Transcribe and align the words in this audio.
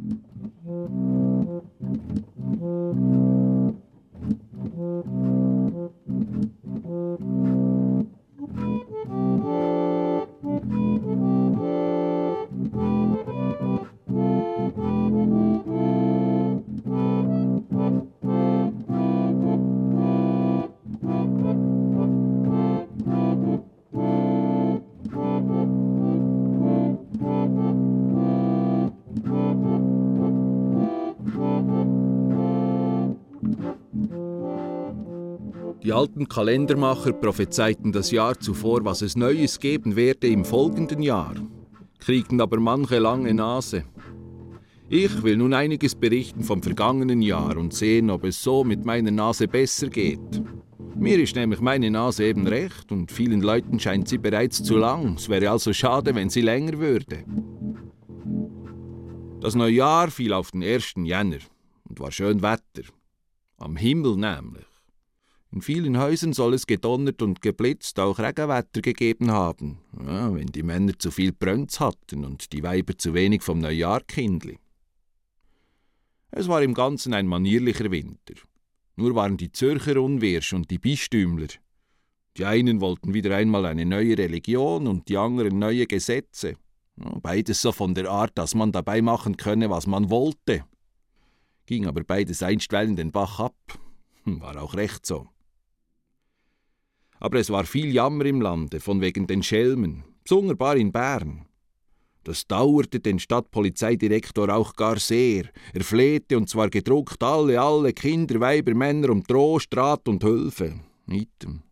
Die 0.00 1.17
alten 35.98 36.28
Kalendermacher 36.28 37.12
prophezeiten 37.12 37.90
das 37.90 38.12
Jahr 38.12 38.38
zuvor, 38.38 38.84
was 38.84 39.02
es 39.02 39.16
Neues 39.16 39.58
geben 39.58 39.96
werde 39.96 40.28
im 40.28 40.44
folgenden 40.44 41.02
Jahr, 41.02 41.34
kriegten 41.98 42.40
aber 42.40 42.60
manche 42.60 43.00
lange 43.00 43.34
Nase. 43.34 43.82
Ich 44.88 45.24
will 45.24 45.36
nun 45.36 45.54
einiges 45.54 45.96
berichten 45.96 46.44
vom 46.44 46.62
vergangenen 46.62 47.20
Jahr 47.20 47.56
und 47.56 47.74
sehen, 47.74 48.10
ob 48.10 48.22
es 48.22 48.40
so 48.40 48.62
mit 48.62 48.84
meiner 48.84 49.10
Nase 49.10 49.48
besser 49.48 49.88
geht. 49.88 50.40
Mir 50.94 51.18
ist 51.18 51.34
nämlich 51.34 51.60
meine 51.60 51.90
Nase 51.90 52.26
eben 52.26 52.46
recht 52.46 52.92
und 52.92 53.10
vielen 53.10 53.40
Leuten 53.40 53.80
scheint 53.80 54.06
sie 54.06 54.18
bereits 54.18 54.62
zu 54.62 54.76
lang. 54.76 55.16
Es 55.16 55.28
wäre 55.28 55.50
also 55.50 55.72
schade, 55.72 56.14
wenn 56.14 56.30
sie 56.30 56.42
länger 56.42 56.78
würde. 56.78 57.24
Das 59.40 59.56
neue 59.56 59.72
Jahr 59.72 60.12
fiel 60.12 60.32
auf 60.32 60.52
den 60.52 60.62
1. 60.62 60.94
Jänner 61.02 61.38
und 61.88 61.98
war 61.98 62.12
schön 62.12 62.40
Wetter. 62.40 62.88
Am 63.56 63.76
Himmel 63.76 64.14
nämlich. 64.14 64.67
In 65.50 65.62
vielen 65.62 65.98
Häusern 65.98 66.34
soll 66.34 66.52
es 66.52 66.66
gedonnert 66.66 67.22
und 67.22 67.40
geblitzt, 67.40 67.98
auch 68.00 68.18
Regenwetter 68.18 68.82
gegeben 68.82 69.30
haben, 69.30 69.78
ja, 70.04 70.34
wenn 70.34 70.48
die 70.48 70.62
Männer 70.62 70.92
zu 70.98 71.10
viel 71.10 71.32
Brönz 71.32 71.80
hatten 71.80 72.24
und 72.26 72.52
die 72.52 72.62
Weiber 72.62 72.98
zu 72.98 73.14
wenig 73.14 73.42
vom 73.42 73.58
Neujahr 73.58 74.02
kindli. 74.02 74.58
Es 76.30 76.48
war 76.48 76.62
im 76.62 76.74
Ganzen 76.74 77.14
ein 77.14 77.26
manierlicher 77.26 77.90
Winter. 77.90 78.34
Nur 78.96 79.14
waren 79.14 79.38
die 79.38 79.50
Zürcher 79.50 80.02
unwirsch 80.02 80.52
und 80.52 80.70
die 80.70 80.78
Bistümler. 80.78 81.48
Die 82.36 82.44
einen 82.44 82.82
wollten 82.82 83.14
wieder 83.14 83.34
einmal 83.34 83.64
eine 83.64 83.86
neue 83.86 84.18
Religion 84.18 84.86
und 84.86 85.08
die 85.08 85.16
anderen 85.16 85.58
neue 85.58 85.86
Gesetze. 85.86 86.56
Beides 86.96 87.62
so 87.62 87.72
von 87.72 87.94
der 87.94 88.10
Art, 88.10 88.36
dass 88.36 88.54
man 88.54 88.70
dabei 88.70 89.00
machen 89.00 89.38
könne, 89.38 89.70
was 89.70 89.86
man 89.86 90.10
wollte. 90.10 90.64
Ging 91.64 91.86
aber 91.86 92.04
beides 92.04 92.42
einstweilen 92.42 92.96
den 92.96 93.12
Bach 93.12 93.40
ab. 93.40 93.56
Hm, 94.24 94.42
war 94.42 94.60
auch 94.60 94.74
recht 94.74 95.06
so 95.06 95.28
aber 97.20 97.38
es 97.38 97.50
war 97.50 97.64
viel 97.64 97.92
Jammer 97.92 98.26
im 98.26 98.40
Lande, 98.40 98.80
von 98.80 99.00
wegen 99.00 99.26
den 99.26 99.42
Schelmen, 99.42 100.04
besonderbar 100.24 100.76
in 100.76 100.92
Bern. 100.92 101.46
Das 102.24 102.46
dauerte 102.46 103.00
den 103.00 103.18
Stadtpolizeidirektor 103.18 104.54
auch 104.54 104.74
gar 104.74 104.98
sehr. 104.98 105.44
Er 105.72 105.82
flehte, 105.82 106.36
und 106.36 106.48
zwar 106.50 106.68
gedruckt, 106.68 107.22
alle, 107.22 107.60
alle 107.60 107.92
Kinder, 107.92 108.38
Weiber, 108.40 108.74
Männer 108.74 109.10
um 109.10 109.24
Trost, 109.24 109.74
Rat 109.74 110.06
und 110.08 110.22
Hilfe. 110.22 110.80
Item. 111.08 111.62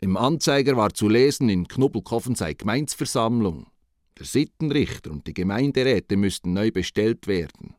Im 0.00 0.16
Anzeiger 0.16 0.76
war 0.76 0.92
zu 0.92 1.08
lesen, 1.08 1.48
in 1.48 1.68
Knubbelkoffen 1.68 2.34
sei 2.34 2.54
Gemeinsversammlung. 2.54 3.66
Der 4.18 4.26
Sittenrichter 4.26 5.10
und 5.10 5.26
die 5.26 5.34
Gemeinderäte 5.34 6.16
müssten 6.16 6.52
neu 6.52 6.72
bestellt 6.72 7.26
werden. 7.26 7.74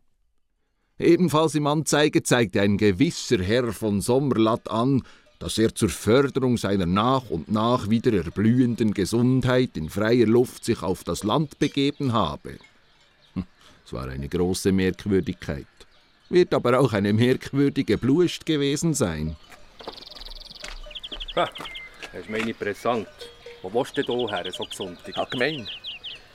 Ebenfalls 0.97 1.55
im 1.55 1.67
Anzeiger 1.67 2.23
zeigte 2.23 2.61
ein 2.61 2.77
gewisser 2.77 3.41
Herr 3.43 3.73
von 3.73 4.01
Sommerlatt 4.01 4.69
an, 4.69 5.01
dass 5.41 5.57
er 5.57 5.73
zur 5.73 5.89
Förderung 5.89 6.55
seiner 6.55 6.85
nach 6.85 7.31
und 7.31 7.51
nach 7.51 7.89
wieder 7.89 8.13
erblühenden 8.13 8.93
Gesundheit 8.93 9.75
in 9.75 9.89
freier 9.89 10.27
Luft 10.27 10.63
sich 10.63 10.83
auf 10.83 11.03
das 11.03 11.23
Land 11.23 11.57
begeben 11.57 12.13
habe. 12.13 12.59
Hm, 13.33 13.45
es 13.83 13.91
war 13.91 14.07
eine 14.07 14.29
große 14.29 14.71
Merkwürdigkeit. 14.71 15.65
Wird 16.29 16.53
aber 16.53 16.79
auch 16.79 16.93
eine 16.93 17.11
merkwürdige 17.11 17.97
Bluest 17.97 18.45
gewesen 18.45 18.93
sein. 18.93 19.35
Ha, 21.35 21.49
das 22.13 22.21
ist 22.21 22.29
meine 22.29 22.53
Präsent. 22.53 23.07
Wo 23.63 23.73
willst 23.73 23.97
du 23.97 24.03
denn 24.03 24.27
her, 24.27 24.45
so 24.51 24.63
gesund? 24.63 24.99
Ja, 25.15 25.25
gemein. 25.25 25.67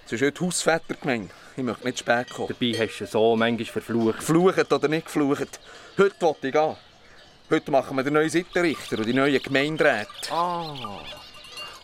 Es 0.05 0.12
ist 0.12 0.22
heute 0.22 0.45
Hausväter 0.45 0.95
gemein. 1.00 1.31
Ich 1.56 1.62
möchte 1.62 1.84
nicht 1.87 2.00
spät 2.00 2.31
kommen. 2.31 2.49
Dabei 2.49 2.72
hast 2.72 2.99
du 2.99 3.06
so 3.06 3.37
manchmal 3.37 3.66
verflucht. 3.66 4.19
Geflucht 4.19 4.72
oder 4.72 4.89
nicht 4.89 5.06
geflucht. 5.06 5.61
Heute 5.97 6.21
wollte 6.21 6.49
ich 6.49 6.53
gehen. 6.53 6.77
Heute 7.49 7.71
machen 7.71 7.97
wir 7.97 8.03
den 8.03 8.15
neuen 8.15 8.29
Sittenrichter 8.29 8.99
und 8.99 9.07
die 9.07 9.12
neuen 9.12 9.41
Gemeinderäte. 9.41 10.33
Ah. 10.33 10.99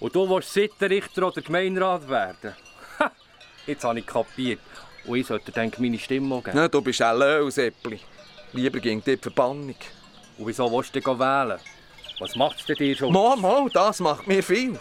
Und 0.01 0.13
du 0.13 0.29
willst 0.29 0.53
Sittenrichter 0.53 1.29
oder 1.29 1.41
Gemeinderat 1.41 2.09
werden? 2.09 2.57
Ha, 2.99 3.13
jetzt 3.69 3.85
habe 3.85 4.01
ich 4.01 4.07
kapiert. 4.07 4.59
Und 5.05 5.19
ich 5.19 5.27
sollte 5.29 5.53
denke 5.53 5.81
meine 5.81 6.01
Stimme 6.01 6.41
geben. 6.43 6.51
Na, 6.55 6.67
du 6.67 6.81
bist 6.81 7.01
ein 7.01 7.17
Löwseppli. 7.17 8.01
Lieber 8.55 8.81
ging 8.81 9.05
die 9.05 9.17
Verbannung. 9.17 9.77
Und 10.37 10.47
wieso 10.49 10.69
willst 10.73 10.97
du 10.97 11.01
denn 11.01 11.19
wählen? 11.21 11.61
Was 12.19 12.35
macht 12.35 12.59
es 12.59 12.67
denn 12.67 12.77
dir 12.77 12.97
schon? 12.97 13.13
Mal, 13.13 13.37
mal, 13.37 13.71
das 13.71 14.01
macht 14.01 14.27
mir 14.27 14.43
viel. 14.43 14.77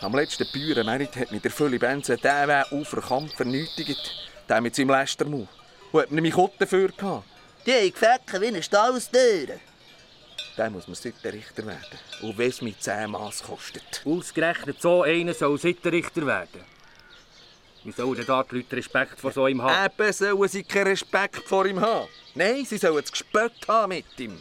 Am 0.00 0.14
letzten 0.14 0.46
Bäuermerit 0.50 1.14
hat 1.14 1.30
mich 1.30 1.42
der 1.42 1.50
Fülli 1.50 1.76
Benze 1.76 2.16
den 2.16 2.48
Weg 2.48 2.72
auf 2.72 2.90
den 2.90 3.02
Kampf 3.02 3.34
vernötigt. 3.34 4.30
Der 4.48 4.62
mit 4.62 4.74
seinem 4.74 4.90
Lästermau. 4.90 5.46
Und 5.92 6.00
hat 6.00 6.10
mir 6.10 6.22
meine 6.22 6.32
Kutte 6.32 6.56
dafür 6.60 6.88
gehabt. 6.88 7.26
Die 7.66 7.92
haben 8.02 8.42
wie 8.42 8.46
eine 8.46 8.62
Stallstüre. 8.62 9.60
Dann 10.60 10.74
muss 10.74 10.86
man 10.86 10.94
Sittenrichter 10.94 11.64
werden. 11.64 11.98
Und 12.20 12.36
wenn 12.36 12.50
es 12.50 12.60
mit 12.60 12.82
10 12.82 13.10
Maß 13.10 13.44
kostet. 13.44 14.02
Ausgerechnet 14.04 14.78
so 14.78 15.04
einer 15.04 15.32
soll 15.32 15.58
Sittenrichter 15.58 16.26
werden. 16.26 16.60
Wie 17.82 17.92
sollen 17.92 18.16
denn 18.16 18.26
da 18.26 18.42
die 18.42 18.56
Leute 18.56 18.76
Respekt 18.76 19.18
vor 19.18 19.32
so 19.32 19.44
einem 19.44 19.62
haben? 19.62 19.90
Eben 19.98 20.12
sollen 20.12 20.48
sie 20.50 20.62
keinen 20.62 20.88
Respekt 20.88 21.48
vor 21.48 21.64
ihm 21.64 21.80
haben. 21.80 22.08
Nein, 22.34 22.66
sie 22.66 22.76
sollen 22.76 23.02
es 23.02 23.10
gespött 23.10 23.66
haben 23.68 23.88
mit 23.88 24.04
ihm. 24.20 24.38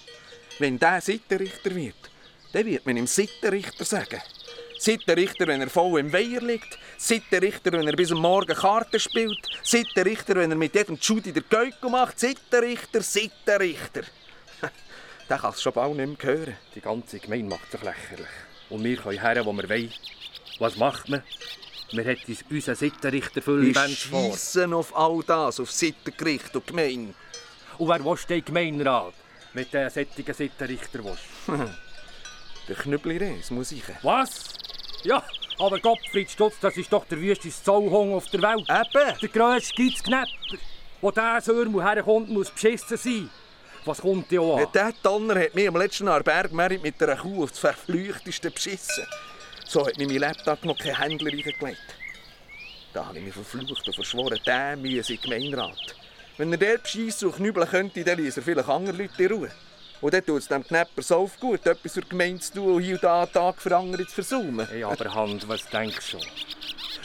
Wenn 0.57 0.77
der 0.77 0.99
Sittenrichter 0.99 1.73
wird, 1.73 1.95
dann 2.51 2.65
wird 2.65 2.85
man 2.85 2.97
ihm 2.97 3.07
Sittenrichter 3.07 3.85
sagen. 3.85 4.21
Sittenrichter, 4.77 5.47
wenn 5.47 5.61
er 5.61 5.69
voll 5.69 6.01
im 6.01 6.11
Weiher 6.11 6.41
liegt. 6.41 6.77
Sittenrichter, 6.97 7.71
wenn 7.71 7.87
er 7.87 7.95
bis 7.95 8.11
am 8.11 8.19
Morgen 8.19 8.57
Karten 8.57 8.99
spielt. 8.99 9.39
Sittenrichter, 9.63 10.35
wenn 10.35 10.51
er 10.51 10.57
mit 10.57 10.75
jedem 10.75 10.97
Judy 11.01 11.31
der 11.31 11.43
Geuko 11.43 11.87
macht. 11.89 12.19
Sittenrichter, 12.19 13.01
Sittenrichter. 13.01 14.01
Den 15.29 15.37
kann 15.37 15.51
es 15.53 15.61
schon 15.61 15.73
bald 15.73 15.95
nicht 15.95 16.23
mehr 16.23 16.35
hören. 16.35 16.57
Die 16.73 16.81
ganze 16.81 17.19
Gemeinde 17.19 17.49
macht 17.55 17.71
sich 17.71 17.81
lächerlich. 17.83 18.27
Und 18.69 18.83
wir 18.83 18.97
können 18.97 19.19
her, 19.19 19.45
wo 19.45 19.53
wir 19.53 19.69
wollen. 19.69 19.93
Was 20.59 20.75
macht 20.77 21.09
man? 21.09 21.23
Wir 21.91 22.03
hätten 22.03 22.37
unseren 22.49 22.75
Sittenrichter 22.75 23.45
Wir 23.45 23.73
Benz 23.73 24.03
vor. 24.03 24.31
schiessen 24.31 24.73
auf 24.73 24.95
all 24.95 25.21
das, 25.25 25.59
auf 25.59 25.71
Sittengericht 25.71 26.55
und 26.55 26.67
Gemeinde. 26.67 27.13
Und 27.77 27.87
wer 27.87 28.03
willst 28.03 28.29
du 28.29 28.33
den 28.35 28.45
Gemeinderat? 28.45 29.13
Mit 29.53 29.73
den 29.73 29.89
sättigen 29.89 30.33
Sittenrichter? 30.33 30.99
Der 32.67 32.75
Knüppli-Reis, 32.75 33.49
muss 33.49 33.71
ich. 33.71 33.83
Was? 34.03 34.49
Ja, 35.03 35.23
aber 35.57 35.79
Gottfried 35.79 36.29
Stutz, 36.29 36.59
das 36.61 36.77
ist 36.77 36.93
doch 36.93 37.05
der 37.05 37.19
wüsteste 37.19 37.63
Zollhung 37.63 38.13
auf 38.13 38.27
der 38.27 38.41
Welt. 38.43 38.67
Eben. 38.69 39.19
Der 39.19 39.29
grösste 39.29 39.73
Gitzknäpper. 39.73 40.27
Wo 41.01 41.09
der 41.09 41.41
Sörmel 41.41 41.83
herkommt, 41.83 42.29
muss 42.29 42.51
beschissen 42.51 42.97
sein. 42.97 43.29
Was 43.89 44.01
kommt 44.01 44.29
dir 44.29 44.41
an? 44.41 44.67
Der 44.71 44.93
Donner 45.01 45.39
hat 45.39 45.55
mich 45.55 45.67
am 45.67 45.75
letzten 45.75 46.05
Jahr 46.05 46.21
Bergmerit 46.21 46.83
mit 46.83 47.01
einer 47.01 47.15
Kuh 47.15 47.41
auf 47.41 47.49
das 47.49 47.57
verflüchteste 47.57 48.51
beschissen. 48.51 49.03
So 49.65 49.83
hat 49.83 49.97
mir 49.97 50.05
mein 50.05 50.17
Laptop 50.17 50.63
noch 50.63 50.77
kein 50.77 50.95
Händler 50.95 51.31
reingelegt. 51.31 51.79
Da 52.93 53.07
habe 53.07 53.17
ich 53.17 53.23
mich 53.23 53.33
verflucht 53.33 53.87
und 53.87 53.95
verschworen, 53.95 54.37
der 54.45 54.77
müsse 54.77 55.13
in 55.13 55.21
den 55.21 55.31
Gemeinderat. 55.31 55.95
Wenn 56.37 56.51
er 56.51 56.59
dort 56.59 56.83
beschissen 56.83 57.29
und 57.29 57.37
knübeln 57.37 57.67
könnte, 57.67 58.03
dann 58.03 58.19
ließ 58.19 58.37
er 58.37 58.43
vielleicht 58.43 58.69
andere 58.69 58.95
Leute 58.95 59.23
in 59.23 59.31
Ruhe. 59.31 59.51
Und 60.01 60.13
dann 60.13 60.23
tut 60.23 60.37
es 60.37 60.47
dem 60.47 60.63
Knäpper 60.63 61.01
so 61.01 61.27
gut, 61.39 61.65
etwas 61.65 61.93
für 61.93 62.01
die 62.01 62.09
Gemeinde 62.09 62.41
zu 62.41 62.53
tun 62.53 62.75
und 62.75 62.83
hier 62.83 62.93
und 62.93 63.03
da 63.03 63.23
einen 63.23 63.33
Tag 63.33 63.59
für 63.59 63.75
andere 63.75 64.05
zu 64.05 64.13
versäumen. 64.13 64.67
Hey, 64.69 64.83
aber 64.83 65.15
Hand, 65.15 65.47
was 65.47 65.67
denkst 65.67 65.95
du 65.95 66.19
schon? 66.19 66.21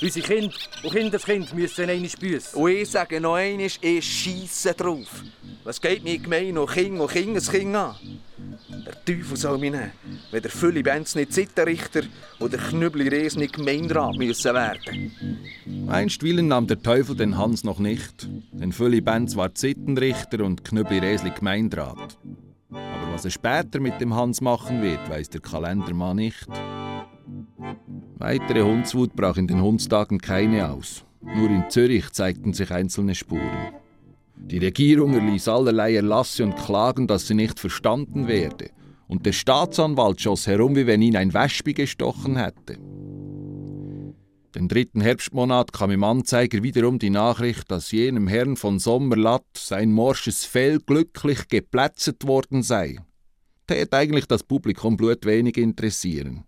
Unsere 0.04 0.26
Kinder 0.26 0.54
und 0.82 0.92
Kindeskind 0.92 1.54
müssen 1.54 1.88
einen 1.88 2.06
büssen. 2.20 2.60
Und 2.60 2.70
ich 2.70 2.90
sage 2.90 3.22
noch 3.22 3.36
einmal, 3.36 3.70
ich 3.80 4.04
scheisse 4.04 4.74
drauf. 4.74 5.22
Was 5.64 5.80
geht 5.80 6.04
mir 6.04 6.18
gemein 6.18 6.58
und 6.58 6.70
Kind 6.70 7.00
und 7.00 7.10
Kindeskind 7.10 7.74
an? 7.74 7.94
Der 8.84 9.02
Teufel 9.02 9.34
soll 9.38 9.56
mich 9.56 9.70
nehmen, 9.70 9.92
wenn 10.30 10.42
der 10.42 10.50
Fülli 10.50 10.82
Benz 10.82 11.14
nicht 11.14 11.32
Sittenrichter 11.32 12.02
und 12.38 12.52
der 12.52 12.60
Knüppli 12.60 13.08
Rees 13.08 13.36
nicht 13.36 13.54
Gemeinderat 13.54 14.16
müssen 14.16 14.52
werden. 14.52 15.10
Einstweilen 15.88 16.48
nahm 16.48 16.66
der 16.66 16.82
Teufel 16.82 17.16
den 17.16 17.38
Hans 17.38 17.64
noch 17.64 17.78
nicht, 17.78 18.28
denn 18.52 18.72
Fülli 18.72 19.00
Benz 19.00 19.36
war 19.36 19.54
Zittenrichter 19.54 20.44
und 20.44 20.66
Knüppli 20.66 20.98
Resli 20.98 21.30
Gemeinderat. 21.30 22.18
Aber 22.70 23.12
was 23.14 23.24
er 23.24 23.30
später 23.30 23.80
mit 23.80 23.98
dem 24.02 24.14
Hans 24.14 24.42
machen 24.42 24.82
wird, 24.82 25.08
weiß 25.08 25.30
der 25.30 25.40
Kalendermann 25.40 26.16
nicht. 26.16 26.46
Weitere 28.18 28.62
Hundswut 28.62 29.14
brach 29.14 29.36
in 29.36 29.46
den 29.46 29.60
Hundstagen 29.60 30.18
keine 30.18 30.70
aus. 30.70 31.04
Nur 31.20 31.50
in 31.50 31.68
Zürich 31.68 32.10
zeigten 32.12 32.52
sich 32.52 32.70
einzelne 32.70 33.14
Spuren. 33.14 33.72
Die 34.36 34.58
Regierung 34.58 35.14
erließ 35.14 35.48
allerlei 35.48 35.94
Erlasse 35.94 36.44
und 36.44 36.56
Klagen, 36.56 37.06
dass 37.06 37.26
sie 37.26 37.34
nicht 37.34 37.58
verstanden 37.58 38.28
werde, 38.28 38.70
und 39.08 39.26
der 39.26 39.32
Staatsanwalt 39.32 40.20
schoss 40.20 40.46
herum, 40.46 40.76
wie 40.76 40.86
wenn 40.86 41.02
ihn 41.02 41.16
ein 41.16 41.32
Wespi 41.32 41.72
gestochen 41.72 42.36
hätte. 42.36 42.78
Den 44.54 44.68
dritten 44.68 45.00
Herbstmonat 45.00 45.72
kam 45.72 45.90
im 45.90 46.04
Anzeiger 46.04 46.62
wiederum 46.62 47.00
die 47.00 47.10
Nachricht, 47.10 47.70
dass 47.70 47.90
jenem 47.90 48.28
Herrn 48.28 48.56
von 48.56 48.78
Sommerlatt 48.78 49.46
sein 49.56 49.90
morsches 49.90 50.44
Fell 50.44 50.78
glücklich 50.78 51.48
geplätzet 51.48 52.26
worden 52.26 52.62
sei. 52.62 52.98
Tät 53.66 53.92
eigentlich 53.92 54.26
das 54.26 54.44
Publikum 54.44 54.96
blutwenig 54.96 55.56
interessieren. 55.56 56.44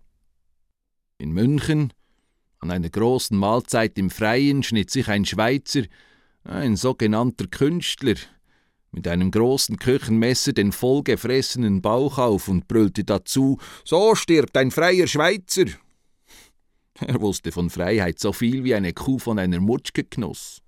In 1.19 1.31
München, 1.31 1.93
an 2.59 2.69
einer 2.69 2.89
großen 2.89 3.35
Mahlzeit 3.35 3.97
im 3.97 4.11
Freien, 4.11 4.61
schnitt 4.61 4.91
sich 4.91 5.07
ein 5.07 5.25
Schweizer, 5.25 5.83
ein 6.43 6.75
sogenannter 6.75 7.47
Künstler, 7.47 8.15
mit 8.91 9.07
einem 9.07 9.31
großen 9.31 9.77
Küchenmesser 9.77 10.53
den 10.53 10.71
vollgefressenen 10.71 11.81
Bauch 11.81 12.19
auf 12.19 12.47
und 12.47 12.67
brüllte 12.67 13.03
dazu: 13.03 13.57
So 13.83 14.13
stirbt 14.13 14.55
ein 14.57 14.69
freier 14.69 15.07
Schweizer! 15.07 15.65
Er 16.99 17.21
wusste 17.21 17.51
von 17.51 17.69
Freiheit 17.69 18.17
so 18.19 18.33
viel 18.33 18.63
wie 18.63 18.73
eine 18.73 18.91
Kuh 18.93 19.19
von 19.19 19.37
einer 19.37 19.59
Mutschgeknuss. 19.59 20.61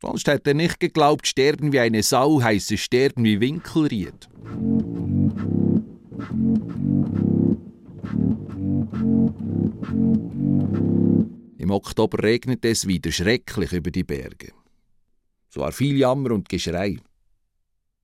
Sonst 0.00 0.28
hätte 0.28 0.50
er 0.50 0.54
nicht 0.54 0.78
geglaubt, 0.78 1.26
sterben 1.26 1.72
wie 1.72 1.80
eine 1.80 2.02
Sau 2.04 2.40
heiße 2.40 2.78
sterben 2.78 3.24
wie 3.24 3.40
Winkelried. 3.40 4.28
Im 11.58 11.70
Oktober 11.70 12.22
regnete 12.22 12.68
es 12.68 12.86
wieder 12.86 13.12
schrecklich 13.12 13.72
über 13.72 13.90
die 13.90 14.04
Berge. 14.04 14.52
Es 15.48 15.56
war 15.56 15.72
viel 15.72 15.96
Jammer 15.96 16.32
und 16.32 16.48
Geschrei. 16.48 16.98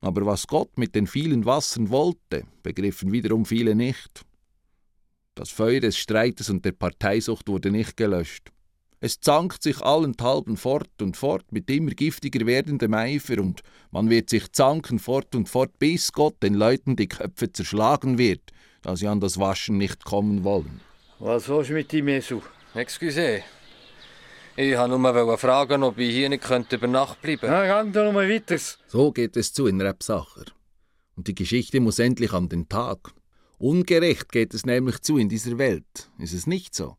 Aber 0.01 0.27
was 0.27 0.47
Gott 0.47 0.77
mit 0.79 0.95
den 0.95 1.07
vielen 1.07 1.45
Wassern 1.45 1.91
wollte, 1.91 2.45
begriffen 2.63 3.13
wiederum 3.13 3.45
viele 3.45 3.75
nicht. 3.75 4.25
Das 5.35 5.51
Feuer 5.51 5.81
des 5.81 5.97
Streites 5.97 6.51
und 6.51 6.65
der 6.65 6.73
Parteisucht 6.73 7.49
wurde 7.49 7.71
nicht 7.71 7.97
gelöscht. 7.97 8.53
Es 9.01 9.21
zankt 9.21 9.63
sich 9.63 9.81
allenthalben 9.83 10.57
fort 10.57 11.03
und 11.03 11.17
fort 11.17 11.45
mit 11.53 11.71
immer 11.71 11.91
giftiger 11.91 12.47
werdendem 12.47 12.95
Eifer 12.95 13.41
und 13.41 13.63
man 13.91 14.09
wird 14.09 14.31
sich 14.31 14.51
zanken 14.53 14.99
fort 14.99 15.35
und 15.35 15.49
fort, 15.49 15.79
bis 15.79 16.13
Gott 16.13 16.43
den 16.43 16.55
Leuten 16.55 16.97
die 16.97 17.09
Köpfe 17.09 17.53
zerschlagen 17.53 18.17
wird, 18.17 18.53
da 18.87 18.95
sie 18.95 19.09
an 19.09 19.19
das 19.19 19.37
Waschen 19.41 19.79
nicht 19.79 20.05
kommen 20.05 20.45
wollen. 20.45 20.81
Was 21.19 21.49
willst 21.49 21.71
du 21.71 21.75
mit 21.75 21.91
dem 21.91 22.07
Esu? 22.07 22.41
Excuse. 22.73 23.43
Ich 24.55 24.79
wollte 24.79 24.97
nur 24.97 25.39
fragen, 25.39 25.83
ob 25.83 25.99
ich 25.99 26.15
hier 26.15 26.29
nicht 26.29 26.73
über 26.73 26.87
Nacht 26.87 27.21
bleiben 27.21 27.41
könnte. 27.41 27.53
Na, 27.53 27.67
gang 27.67 27.93
doch 27.93 28.13
mal 28.13 28.31
weiter. 28.31 28.57
So 28.87 29.11
geht 29.11 29.37
es 29.37 29.53
zu 29.53 29.67
in 29.67 29.81
Rebsacher. 29.81 30.45
Und 31.17 31.27
die 31.27 31.35
Geschichte 31.35 31.81
muss 31.81 31.99
endlich 31.99 32.33
an 32.33 32.49
den 32.49 32.69
Tag. 32.69 33.13
Ungerecht 33.59 34.31
geht 34.31 34.55
es 34.55 34.65
nämlich 34.65 35.01
zu 35.01 35.19
in 35.19 35.29
dieser 35.29 35.59
Welt. 35.59 36.09
Ist 36.21 36.33
es 36.33 36.47
nicht 36.47 36.73
so? 36.73 36.97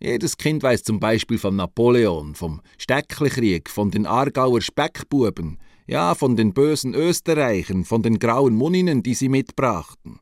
Jedes 0.00 0.38
Kind 0.38 0.64
weiß 0.64 0.82
zum 0.82 0.98
Beispiel 0.98 1.38
von 1.38 1.54
Napoleon, 1.54 2.34
vom 2.34 2.62
Stecklikrieg, 2.78 3.70
von 3.70 3.92
den 3.92 4.06
Aargauer 4.06 4.60
Speckbuben, 4.60 5.58
ja, 5.86 6.16
von 6.16 6.34
den 6.34 6.52
bösen 6.52 6.94
Österreichern, 6.94 7.84
von 7.84 8.02
den 8.02 8.18
grauen 8.18 8.56
Munninen, 8.56 9.04
die 9.04 9.14
sie 9.14 9.28
mitbrachten. 9.28 10.18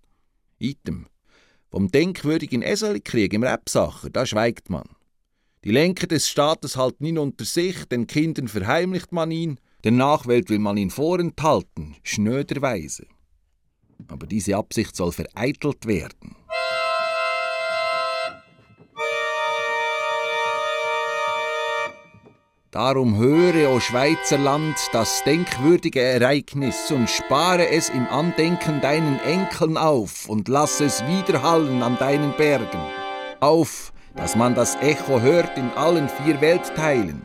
Item. 0.59 1.07
Vom 1.71 1.91
denkwürdigen 1.91 2.63
Eselikrieg 2.63 3.33
im 3.33 3.43
Rebsacher, 3.43 4.11
da 4.11 4.25
schweigt 4.25 4.71
man. 4.71 4.89
Die 5.65 5.71
Lenker 5.71 6.07
des 6.07 6.29
Staates 6.29 6.77
halten 6.77 7.05
ihn 7.05 7.19
unter 7.19 7.45
sich, 7.45 7.85
den 7.87 8.07
Kindern 8.07 8.49
verheimlicht 8.49 9.13
man 9.13 9.31
ihn, 9.31 9.61
der 9.85 9.93
Nachwelt 9.93 10.51
will 10.51 10.59
man 10.59 10.77
ihn 10.77 10.91
vorenthalten, 10.91 11.97
schnöderweise 12.03 13.07
aber 14.07 14.27
diese 14.27 14.57
Absicht 14.57 14.95
soll 14.95 15.13
vereitelt 15.13 15.87
werden. 15.87 16.18
Darum 22.79 23.17
höre, 23.17 23.73
o 23.75 23.81
Schweizerland, 23.81 24.77
das 24.93 25.25
denkwürdige 25.25 26.01
Ereignis 26.01 26.93
und 26.93 27.11
spare 27.11 27.71
es 27.71 27.89
im 27.89 28.07
Andenken 28.07 28.81
deinen 28.81 29.19
Enkeln 29.19 29.77
auf 29.77 30.29
und 30.29 30.47
lass 30.47 30.81
es 30.81 31.05
widerhallen 31.09 31.83
an 31.83 31.99
deinen 31.99 32.33
Bergen. 32.37 32.79
Auf, 33.41 33.93
dass 34.15 34.37
man 34.37 34.55
das 34.55 34.77
Echo 34.77 35.21
hört 35.21 35.59
in 35.59 35.71
allen 35.71 36.09
vier 36.09 36.41
Weltteilen. 36.41 37.23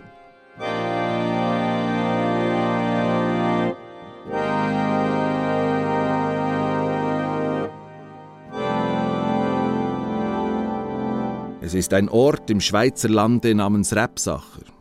Es 11.62 11.76
ist 11.76 11.94
ein 11.94 12.10
Ort 12.10 12.50
im 12.50 12.60
Schweizer 12.60 13.10
Lande 13.10 13.54
namens 13.54 13.96
Rebsacher. 13.96 14.73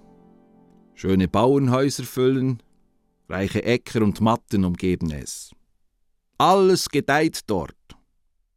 Schöne 1.03 1.27
Bauernhäuser 1.27 2.05
füllen, 2.05 2.63
reiche 3.29 3.65
Äcker 3.65 4.03
und 4.03 4.21
Matten 4.21 4.65
umgeben 4.65 5.11
es. 5.11 5.51
Alles 6.39 6.91
gedeiht 6.91 7.41
dort, 7.49 7.75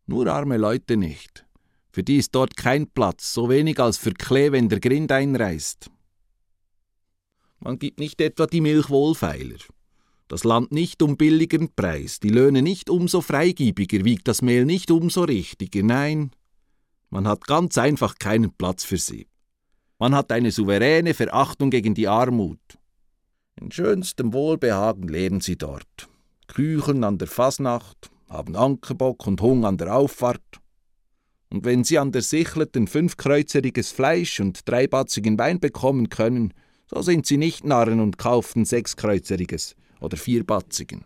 nur 0.05 0.27
arme 0.27 0.57
Leute 0.57 0.95
nicht. 0.95 1.43
Für 1.91 2.03
die 2.03 2.17
ist 2.17 2.35
dort 2.35 2.55
kein 2.55 2.87
Platz, 2.87 3.33
so 3.33 3.49
wenig 3.49 3.79
als 3.79 3.97
für 3.97 4.11
Klee, 4.11 4.51
wenn 4.51 4.69
der 4.69 4.79
Grind 4.79 5.11
einreißt. 5.11 5.89
Man 7.61 7.79
gibt 7.79 7.99
nicht 7.99 8.21
etwa 8.21 8.45
die 8.45 8.61
Milch 8.61 8.91
wohlfeiler. 8.91 9.57
Das 10.27 10.43
Land 10.43 10.71
nicht 10.71 11.01
um 11.01 11.17
billigeren 11.17 11.73
Preis, 11.75 12.19
die 12.19 12.29
Löhne 12.29 12.61
nicht 12.61 12.91
umso 12.91 13.21
freigiebiger, 13.21 14.05
wiegt 14.05 14.27
das 14.27 14.43
Mehl 14.43 14.65
nicht 14.65 14.91
umso 14.91 15.23
richtiger, 15.23 15.81
nein, 15.81 16.29
man 17.09 17.27
hat 17.27 17.47
ganz 17.47 17.79
einfach 17.79 18.19
keinen 18.19 18.53
Platz 18.53 18.83
für 18.83 18.99
sie. 18.99 19.25
Man 20.05 20.13
hat 20.13 20.31
eine 20.31 20.51
souveräne 20.51 21.15
Verachtung 21.15 21.71
gegen 21.71 21.95
die 21.95 22.07
Armut. 22.07 22.59
In 23.59 23.71
schönstem 23.71 24.33
Wohlbehagen 24.33 25.07
leben 25.07 25.41
sie 25.41 25.57
dort. 25.57 26.07
Kücheln 26.45 27.03
an 27.03 27.17
der 27.17 27.27
Fasnacht, 27.27 28.11
haben 28.29 28.55
Ankerbock 28.55 29.25
und 29.25 29.41
Hung 29.41 29.65
an 29.65 29.79
der 29.79 29.95
Auffahrt. 29.95 30.61
Und 31.49 31.65
wenn 31.65 31.83
sie 31.83 31.97
an 31.97 32.11
der 32.11 32.21
Sichleten 32.21 32.85
fünfkreuzeriges 32.85 33.91
Fleisch 33.91 34.39
und 34.39 34.69
dreibatzigen 34.69 35.39
Wein 35.39 35.59
bekommen 35.59 36.09
können, 36.09 36.53
so 36.85 37.01
sind 37.01 37.25
sie 37.25 37.37
nicht 37.37 37.65
Narren 37.65 37.99
und 37.99 38.19
kaufen 38.19 38.63
sechskreuzeriges 38.63 39.75
oder 40.05 40.17
vierbatzigen. 40.17 41.03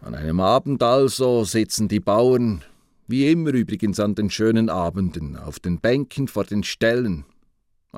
An 0.00 0.14
einem 0.14 0.40
Abend 0.40 0.82
also 0.82 1.44
sitzen 1.44 1.88
die 1.88 2.00
Bauern, 2.00 2.62
wie 3.08 3.30
immer 3.30 3.52
übrigens 3.52 3.98
an 3.98 4.14
den 4.14 4.30
schönen 4.30 4.70
Abenden, 4.70 5.36
auf 5.36 5.58
den 5.58 5.80
Bänken 5.80 6.28
vor 6.28 6.44
den 6.44 6.62
Ställen, 6.62 7.24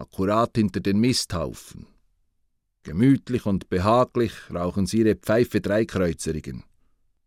akkurat 0.00 0.57
hinter 0.57 0.80
den 0.80 0.99
Misthaufen. 0.99 1.87
Gemütlich 2.83 3.45
und 3.45 3.69
behaglich 3.69 4.33
rauchen 4.52 4.87
sie 4.87 5.00
ihre 5.00 5.14
Pfeife 5.14 5.61
Dreikreuzerigen. 5.61 6.64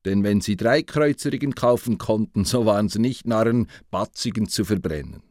Denn 0.03 0.24
wenn 0.24 0.42
sie 0.42 0.58
Dreikreuzerigen 0.58 1.56
kaufen 1.56 1.98
konnten, 1.98 2.44
so 2.44 2.65
waren 2.65 2.89
sie 2.89 3.00
nicht 3.00 3.27
Narren, 3.27 3.68
Batzigen 3.92 4.50
zu 4.50 4.65
verbrennen. 4.65 5.22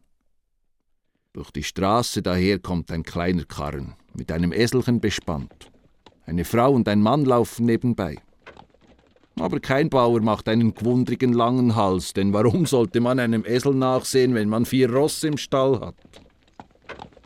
Durch 1.33 1.51
die 1.51 1.63
Straße 1.63 2.23
daher 2.23 2.59
kommt 2.59 2.93
ein 2.93 3.03
kleiner 3.03 3.45
Karren, 3.45 3.95
mit 4.15 4.31
einem 4.31 4.53
Eselchen 4.53 5.01
bespannt. 5.01 5.71
Eine 6.25 6.45
Frau 6.45 6.73
und 6.73 6.89
ein 6.89 7.01
Mann 7.01 7.25
laufen 7.25 7.67
nebenbei. 7.67 8.17
Aber 9.37 9.61
kein 9.61 9.89
Bauer 9.89 10.21
macht 10.21 10.49
einen 10.49 10.75
gewundrigen 10.75 11.33
langen 11.33 11.75
Hals, 11.75 12.13
denn 12.13 12.33
warum 12.33 12.67
sollte 12.67 13.01
man 13.01 13.19
einem 13.19 13.45
Esel 13.45 13.75
nachsehen, 13.75 14.35
wenn 14.35 14.49
man 14.49 14.67
vier 14.67 14.93
Rosse 14.93 15.29
im 15.29 15.39
Stall 15.39 15.81
hat? 15.81 15.97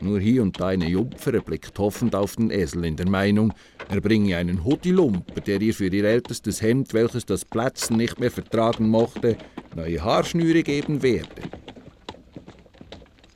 Nur 0.00 0.20
hier 0.20 0.42
und 0.42 0.60
da 0.60 0.68
eine 0.68 0.88
Jumpfere 0.88 1.40
blickt 1.40 1.78
hoffend 1.78 2.14
auf 2.14 2.36
den 2.36 2.50
Esel 2.50 2.84
in 2.84 2.96
der 2.96 3.08
Meinung, 3.08 3.54
er 3.88 4.00
bringe 4.00 4.36
einen 4.36 4.62
Huttilumper, 4.62 5.40
der 5.40 5.60
ihr 5.60 5.72
für 5.72 5.86
ihr 5.86 6.04
ältestes 6.04 6.60
Hemd, 6.60 6.92
welches 6.92 7.24
das 7.24 7.44
Plätzen 7.44 7.96
nicht 7.96 8.20
mehr 8.20 8.30
vertragen 8.30 8.88
mochte, 8.88 9.38
neue 9.74 10.02
Haarschnüre 10.02 10.62
geben 10.62 11.02
werde. 11.02 11.42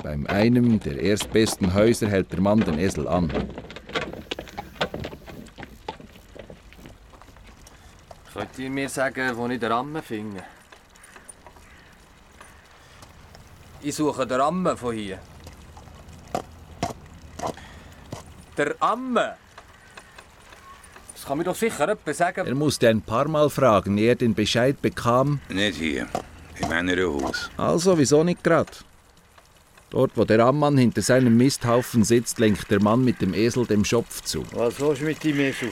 Beim 0.03 0.27
einem 0.27 0.81
der 0.81 1.01
erstbesten 1.01 1.73
Häuser 1.73 2.09
hält 2.09 2.33
der 2.33 2.41
Mann 2.41 2.61
den 2.61 2.79
Esel 2.79 3.09
an. 3.09 3.31
Könnt 8.33 8.59
ihr 8.59 8.71
mir 8.71 8.89
sagen, 8.89 9.37
wo 9.37 9.47
ich 9.49 9.61
den 9.61 9.71
Rahmen 9.73 10.03
finde? 10.03 10.43
Ich 13.83 13.95
suche 13.95 14.27
den 14.27 14.41
Rahmen 14.41 14.77
von 14.77 14.95
hier. 14.95 15.19
Der 18.57 18.75
Amme. 18.81 19.37
Das 21.15 21.25
kann 21.27 21.39
mir 21.39 21.45
doch 21.45 21.55
sicher 21.55 21.87
jemand 21.87 22.17
sagen. 22.17 22.47
Er 22.47 22.55
musste 22.55 22.89
ein 22.89 23.03
paar 23.03 23.29
Mal 23.29 23.51
fragen, 23.51 23.99
ehe 23.99 24.09
er 24.11 24.15
den 24.15 24.35
Bescheid 24.35 24.81
bekam. 24.81 25.41
Nicht 25.49 25.79
hier, 25.79 26.07
im 26.59 26.69
Männerhaus. 26.69 27.51
Also, 27.57 27.99
wieso 27.99 28.25
nicht 28.25 28.43
grad? 28.43 28.85
Dort, 29.91 30.13
wo 30.17 30.25
der 30.25 30.41
Ammann 30.41 30.79
hinter 30.79 31.03
seinem 31.03 31.37
Misthaufen 31.37 32.05
sitzt, 32.05 32.39
lenkt 32.39 32.71
der 32.71 32.81
Mann 32.81 33.05
mit 33.05 33.21
dem 33.21 33.35
Esel 33.35 33.67
dem 33.67 33.85
Schopf 33.85 34.23
zu. 34.23 34.45
Was 34.53 34.79
willst 34.81 35.03
du 35.03 35.07
mit 35.07 35.23
dem 35.25 35.37
Jesu? 35.37 35.67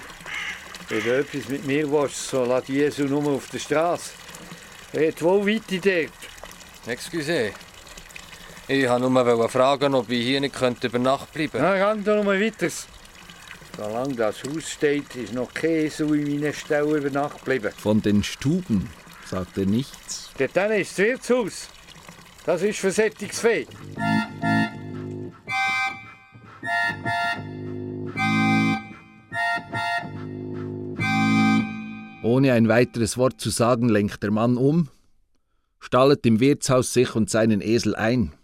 Wenn 0.88 1.02
du 1.04 1.18
etwas 1.18 1.48
mit 1.48 1.64
mir 1.66 1.90
willst, 1.90 2.28
so 2.28 2.44
lass 2.44 2.66
Jesu 2.66 3.04
nur 3.04 3.26
auf 3.26 3.48
der 3.50 3.58
Straße. 3.58 4.10
Er 4.92 5.08
hat 5.08 5.22
wohl 5.22 5.46
weite 5.46 5.78
dort. 5.78 6.12
Excuse. 6.86 7.52
Ich 8.70 8.86
wollte 8.86 9.08
nur 9.08 9.48
fragen, 9.48 9.94
ob 9.94 10.10
ich 10.10 10.22
hier 10.22 10.42
nicht 10.42 10.54
könnte 10.54 10.88
über 10.88 10.98
Nacht 10.98 11.32
bleiben 11.32 11.52
könnte. 11.52 11.66
Na, 11.66 11.78
gang 11.78 12.04
doch 12.04 12.16
noch 12.16 12.24
mal 12.24 12.38
weiter. 12.38 12.68
Solange 13.78 14.14
das 14.14 14.44
Haus 14.44 14.70
steht, 14.70 15.16
ist 15.16 15.32
noch 15.32 15.54
kein 15.54 15.70
Esel 15.70 16.14
in 16.14 16.38
meiner 16.38 16.52
Stelle 16.52 16.98
über 16.98 17.08
Nacht 17.08 17.38
geblieben. 17.38 17.72
Von 17.78 18.02
den 18.02 18.22
Stuben 18.22 18.90
sagt 19.24 19.56
er 19.56 19.64
nichts. 19.64 20.30
Dort 20.36 20.70
ist 20.72 20.90
das 20.90 20.98
Wirtshaus. 20.98 21.68
Das 22.44 22.62
ist 22.62 22.78
Versättigungsfee. 22.78 23.66
Ohne 32.22 32.52
ein 32.52 32.68
weiteres 32.68 33.16
Wort 33.16 33.40
zu 33.40 33.48
sagen, 33.48 33.88
lenkt 33.88 34.22
der 34.22 34.30
Mann 34.30 34.58
um, 34.58 34.90
stallet 35.80 36.26
im 36.26 36.40
Wirtshaus 36.40 36.92
sich 36.92 37.14
und 37.14 37.30
seinen 37.30 37.62
Esel 37.62 37.94
ein, 37.94 38.34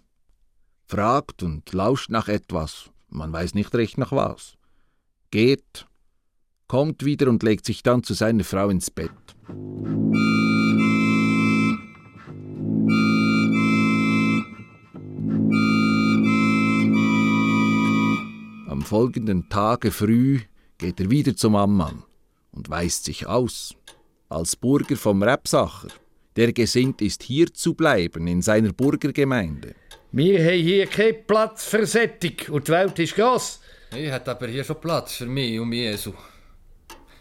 fragt 0.94 1.42
und 1.42 1.72
lauscht 1.72 2.08
nach 2.08 2.28
etwas, 2.28 2.90
man 3.08 3.32
weiß 3.32 3.54
nicht 3.54 3.74
recht 3.74 3.98
nach 3.98 4.12
was, 4.12 4.54
geht, 5.32 5.88
kommt 6.68 7.04
wieder 7.04 7.28
und 7.28 7.42
legt 7.42 7.64
sich 7.66 7.82
dann 7.82 8.04
zu 8.04 8.14
seiner 8.14 8.44
Frau 8.44 8.68
ins 8.68 8.92
Bett. 8.92 9.10
Am 18.68 18.82
folgenden 18.82 19.48
Tage 19.48 19.90
früh 19.90 20.42
geht 20.78 21.00
er 21.00 21.10
wieder 21.10 21.34
zum 21.34 21.56
Ammann 21.56 22.04
und 22.52 22.70
weist 22.70 23.06
sich 23.06 23.26
aus. 23.26 23.74
Als 24.28 24.54
Burger 24.54 24.96
vom 24.96 25.24
Rebsacher, 25.24 25.88
der 26.36 26.52
gesinnt 26.52 27.02
ist, 27.02 27.24
hier 27.24 27.52
zu 27.52 27.74
bleiben 27.74 28.28
in 28.28 28.42
seiner 28.42 28.72
Burgergemeinde. 28.72 29.74
Wir 30.16 30.44
haben 30.44 30.62
hier 30.62 30.86
keinen 30.86 31.26
Platz 31.26 31.64
für 31.64 31.84
Sättig 31.86 32.48
und 32.48 32.68
die 32.68 32.70
Welt 32.70 32.96
ist 33.00 33.16
gross. 33.16 33.58
Ich 33.90 34.08
hätte 34.08 34.30
aber 34.30 34.46
hier 34.46 34.62
schon 34.62 34.80
Platz 34.80 35.14
für 35.14 35.26
mich 35.26 35.58
und 35.58 35.72
Jesu. 35.72 36.12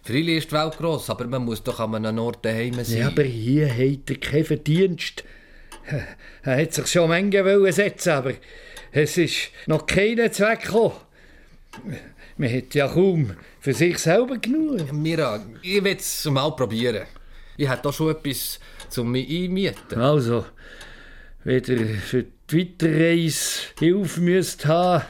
Freilich 0.04 0.38
ist 0.38 0.52
die 0.52 0.56
Welt 0.56 0.78
gross, 0.78 1.10
aber 1.10 1.26
man 1.26 1.44
muss 1.44 1.64
doch 1.64 1.80
an 1.80 1.96
einem 1.96 2.20
Ort 2.20 2.46
daheim 2.46 2.76
sein. 2.84 3.00
Ja, 3.00 3.08
aber 3.08 3.24
hier 3.24 3.68
hat 3.68 4.10
er 4.12 4.18
keinen 4.18 4.46
Verdienst. 4.46 5.24
Er 6.44 6.62
hat 6.62 6.74
sich 6.74 6.86
schon 6.86 7.10
Menge 7.10 7.74
setzen, 7.74 8.12
aber 8.12 8.34
es 8.92 9.18
ist 9.18 9.50
noch 9.66 9.88
keiner 9.88 10.32
Zweck 10.32 10.62
gekommen. 10.62 10.94
Man 12.38 12.56
hat 12.56 12.76
ja 12.76 12.88
kaum 12.90 13.36
für 13.60 13.74
sich 13.74 13.98
selber 13.98 14.38
genug. 14.38 14.94
Mira, 14.94 15.44
ich 15.64 15.84
will 15.84 15.98
es 15.98 16.26
mal 16.26 16.52
probieren. 16.52 17.08
Ich 17.58 17.68
hätte 17.68 17.82
doch 17.82 17.94
schon 17.94 18.12
etwas 18.12 18.60
zum 18.90 19.12
mich 19.12 19.28
einmieten. 19.28 20.00
Also, 20.00 20.46
ihr 21.46 21.98
für 21.98 22.26
die 22.50 22.60
Weiterreise 22.60 23.60
Hilfe 23.80 24.22
müsst 24.22 24.66
haben, 24.66 25.04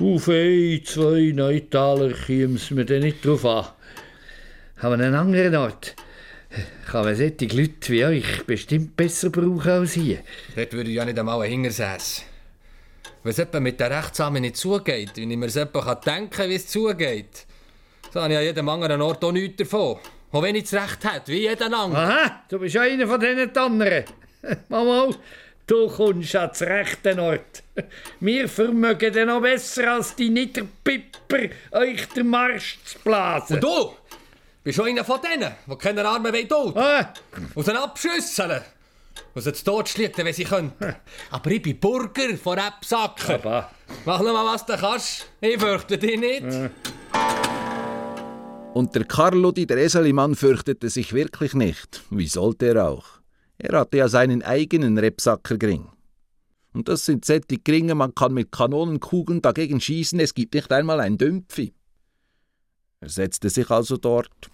auf 0.00 0.28
ein, 0.28 0.80
zwei 0.84 1.32
Neutaler 1.34 2.12
käme 2.12 2.56
es 2.56 2.70
mir 2.70 2.86
dann 2.86 3.00
nicht 3.00 3.24
drauf 3.24 3.44
an. 3.44 3.66
Aber 4.78 4.94
an 4.94 5.02
einem 5.02 5.14
anderen 5.14 5.56
Ort 5.56 5.94
kann 6.90 7.04
man 7.04 7.14
solche 7.14 7.46
Leute 7.54 7.92
wie 7.92 8.04
euch 8.04 8.46
bestimmt 8.46 8.96
besser 8.96 9.28
brauchen 9.28 9.70
als 9.70 9.92
hier. 9.92 10.20
Dort 10.56 10.72
würde 10.72 10.90
ich 10.90 10.96
ja 10.96 11.04
nicht 11.04 11.18
einmal 11.18 11.42
ein 11.42 11.50
Hingersäß. 11.50 12.24
Wenn 13.22 13.32
es 13.32 13.60
mit 13.60 13.78
der 13.78 13.90
Rechtsamen 13.90 14.40
nicht 14.40 14.56
zugeht, 14.56 15.10
wenn 15.16 15.30
ich 15.30 15.36
mir 15.36 15.54
etwa 15.54 15.94
denken 15.94 16.30
kann, 16.30 16.48
wie 16.48 16.54
es 16.54 16.66
zugeht, 16.66 17.46
so 18.12 18.22
habe 18.22 18.32
ich 18.32 18.38
an 18.38 18.44
jedem 18.44 18.68
anderen 18.70 19.02
Ort 19.02 19.22
auch 19.22 19.32
nichts 19.32 19.58
davon. 19.58 19.98
Auch 20.32 20.42
wenn 20.42 20.54
ich 20.54 20.70
das 20.70 20.74
Recht 20.74 21.04
hätte, 21.04 21.32
wie 21.32 21.40
jeder 21.40 21.66
andere. 21.66 22.02
Aha, 22.02 22.42
du 22.48 22.58
bist 22.58 22.76
einer 22.76 23.06
von 23.06 23.20
diesen 23.20 23.52
Tannern. 23.52 24.04
Mama, 24.68 25.10
du 25.70 25.88
kommst 25.88 26.34
an 26.36 26.50
den 26.58 26.68
rechten 26.68 27.20
Ort. 27.20 27.62
Wir 28.20 28.48
vermögen 28.48 29.12
dann 29.12 29.28
noch 29.28 29.40
besser 29.40 29.92
als 29.92 30.14
die 30.16 30.28
Niederpipper, 30.30 31.54
euch 31.72 32.06
den 32.08 32.26
Marsch 32.28 32.78
zu 32.84 32.98
blasen. 32.98 33.56
Und 33.56 33.62
du 33.62 33.94
bist 34.64 34.76
schon 34.76 34.88
einer 34.88 35.04
von 35.04 35.20
denen, 35.22 35.52
die 35.66 35.76
keine 35.76 36.04
Arme 36.06 36.32
wollen. 36.32 36.76
Ah, 36.76 37.12
Aus 37.54 37.64
den 37.64 37.76
Abschüsseln. 37.76 38.62
Aus 39.34 39.44
den 39.44 39.54
Totschlichten, 39.54 40.24
wenn 40.24 40.34
sie 40.34 40.44
können. 40.44 40.72
Aber 41.30 41.50
ich 41.50 41.62
bin 41.62 41.78
Burger 41.78 42.36
von 42.42 42.58
Rebsacker. 42.58 43.34
aber 43.34 43.70
Mach 44.04 44.20
nur 44.20 44.32
mal, 44.32 44.54
was 44.54 44.66
du 44.66 44.76
kannst. 44.76 45.26
Ich 45.40 45.58
fürchte 45.60 45.98
dich 45.98 46.18
nicht. 46.18 46.44
Und 48.72 48.94
der 48.94 49.04
Carlodi, 49.04 49.66
der 49.66 49.78
Eselimann, 49.78 50.34
fürchtete 50.34 50.88
sich 50.88 51.12
wirklich 51.12 51.54
nicht. 51.54 52.02
Wie 52.10 52.26
sollte 52.28 52.66
er 52.66 52.88
auch? 52.88 53.19
Er 53.62 53.78
hatte 53.78 53.98
ja 53.98 54.08
seinen 54.08 54.42
eigenen 54.42 54.96
Rebsackergring. 54.96 55.86
Und 56.72 56.88
das 56.88 57.04
sind 57.04 57.26
solche 57.26 57.58
Gringe, 57.62 57.94
man 57.94 58.14
kann 58.14 58.32
mit 58.32 58.52
Kanonenkugeln 58.52 59.42
dagegen 59.42 59.80
schießen, 59.80 60.18
es 60.18 60.32
gibt 60.32 60.54
nicht 60.54 60.72
einmal 60.72 61.00
ein 61.00 61.18
Dümpfi. 61.18 61.74
Er 63.00 63.10
setzte 63.10 63.50
sich 63.50 63.68
also 63.70 63.98
dort, 63.98 64.50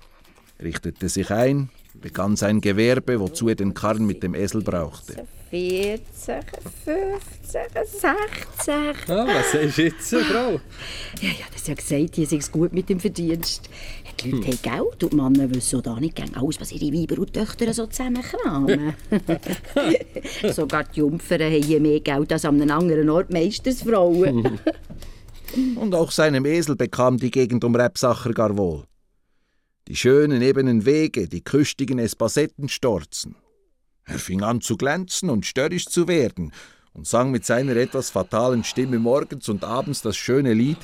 richtete 0.60 1.08
sich 1.08 1.30
ein, 1.30 1.70
begann 1.94 2.34
sein 2.34 2.60
Gewerbe, 2.60 3.20
wozu 3.20 3.48
er 3.48 3.54
den 3.54 3.74
Karren 3.74 4.06
mit 4.06 4.24
dem 4.24 4.34
Esel 4.34 4.62
brauchte. 4.62 5.24
14, 5.50 6.42
15, 6.84 7.60
16. 7.84 8.10
Ah, 9.08 9.26
was 9.26 9.52
sagst 9.52 9.78
du 9.78 9.82
jetzt, 9.82 10.14
Frau? 10.14 10.60
Ja, 11.20 11.28
ja, 11.28 11.46
das 11.52 11.68
ja 11.68 11.74
gesagt, 11.74 12.16
hier 12.16 12.26
sei 12.26 12.36
es 12.36 12.50
gut 12.50 12.72
mit 12.72 12.88
dem 12.88 12.98
Verdienst. 12.98 13.70
Die 14.20 14.30
Leute 14.30 14.46
haben 14.46 14.62
Geld 14.62 15.02
und 15.04 15.12
die 15.12 15.16
Männer 15.16 15.54
wissen 15.54 15.82
da 15.82 16.00
nicht 16.00 16.16
gern 16.16 16.34
alles, 16.34 16.60
was 16.60 16.72
ihre 16.72 16.92
Weiber 16.92 17.20
und 17.20 17.32
Töchter 17.32 17.72
so 17.72 17.86
zusammenkramen. 17.86 18.94
Sogar 20.52 20.84
die 20.84 21.00
Jungfern 21.00 21.42
haben 21.42 21.62
hier 21.62 21.80
mehr 21.80 22.00
Geld 22.00 22.32
als 22.32 22.44
an 22.44 22.60
einem 22.60 22.70
anderen 22.70 23.10
Ort 23.10 23.30
meistens 23.30 23.82
Frauen. 23.82 24.58
Und 25.76 25.94
auch 25.94 26.10
seinem 26.10 26.44
Esel 26.44 26.76
bekam 26.76 27.18
die 27.18 27.30
Gegend 27.30 27.64
um 27.64 27.74
Rebsacher 27.74 28.32
gar 28.32 28.56
wohl. 28.58 28.84
Die 29.88 29.96
schönen 29.96 30.42
ebenen 30.42 30.84
Wege, 30.84 31.28
die 31.28 31.42
küstigen 31.42 31.98
Espassettenstorzen. 31.98 33.36
Er 34.04 34.18
fing 34.18 34.42
an 34.42 34.60
zu 34.60 34.76
glänzen 34.76 35.30
und 35.30 35.46
störrisch 35.46 35.86
zu 35.86 36.08
werden 36.08 36.52
und 36.92 37.06
sang 37.06 37.30
mit 37.30 37.44
seiner 37.44 37.76
etwas 37.76 38.10
fatalen 38.10 38.64
Stimme 38.64 38.98
morgens 38.98 39.48
und 39.48 39.64
abends 39.64 40.02
das 40.02 40.16
schöne 40.16 40.54
Lied 40.54 40.78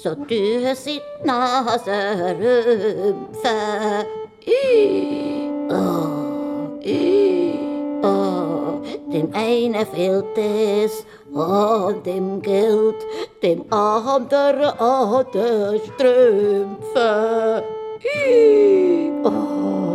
So 0.00 0.14
tun 0.14 0.76
sie 0.76 1.00
die 1.00 1.26
Nase 1.26 1.90
rümpfen. 2.38 4.06
I, 4.46 5.50
oh, 5.68 6.78
I, 6.84 7.58
oh, 8.04 8.80
dem 9.12 9.34
einen 9.34 9.84
fehlt 9.86 10.38
es 10.38 11.04
an 11.34 12.00
dem 12.04 12.40
Geld, 12.42 12.94
dem 13.42 13.64
anderen 13.72 14.78
an 14.78 15.26
den 15.34 15.80
Strümpfen. 15.80 17.64
I, 18.04 19.10
oh, 19.24 19.87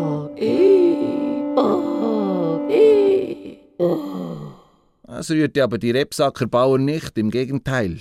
Das 5.23 5.31
rührte 5.31 5.63
aber 5.63 5.77
die 5.77 5.91
Rebsacker 5.91 6.47
Bauern 6.47 6.83
nicht, 6.83 7.17
im 7.17 7.31
Gegenteil. 7.31 7.95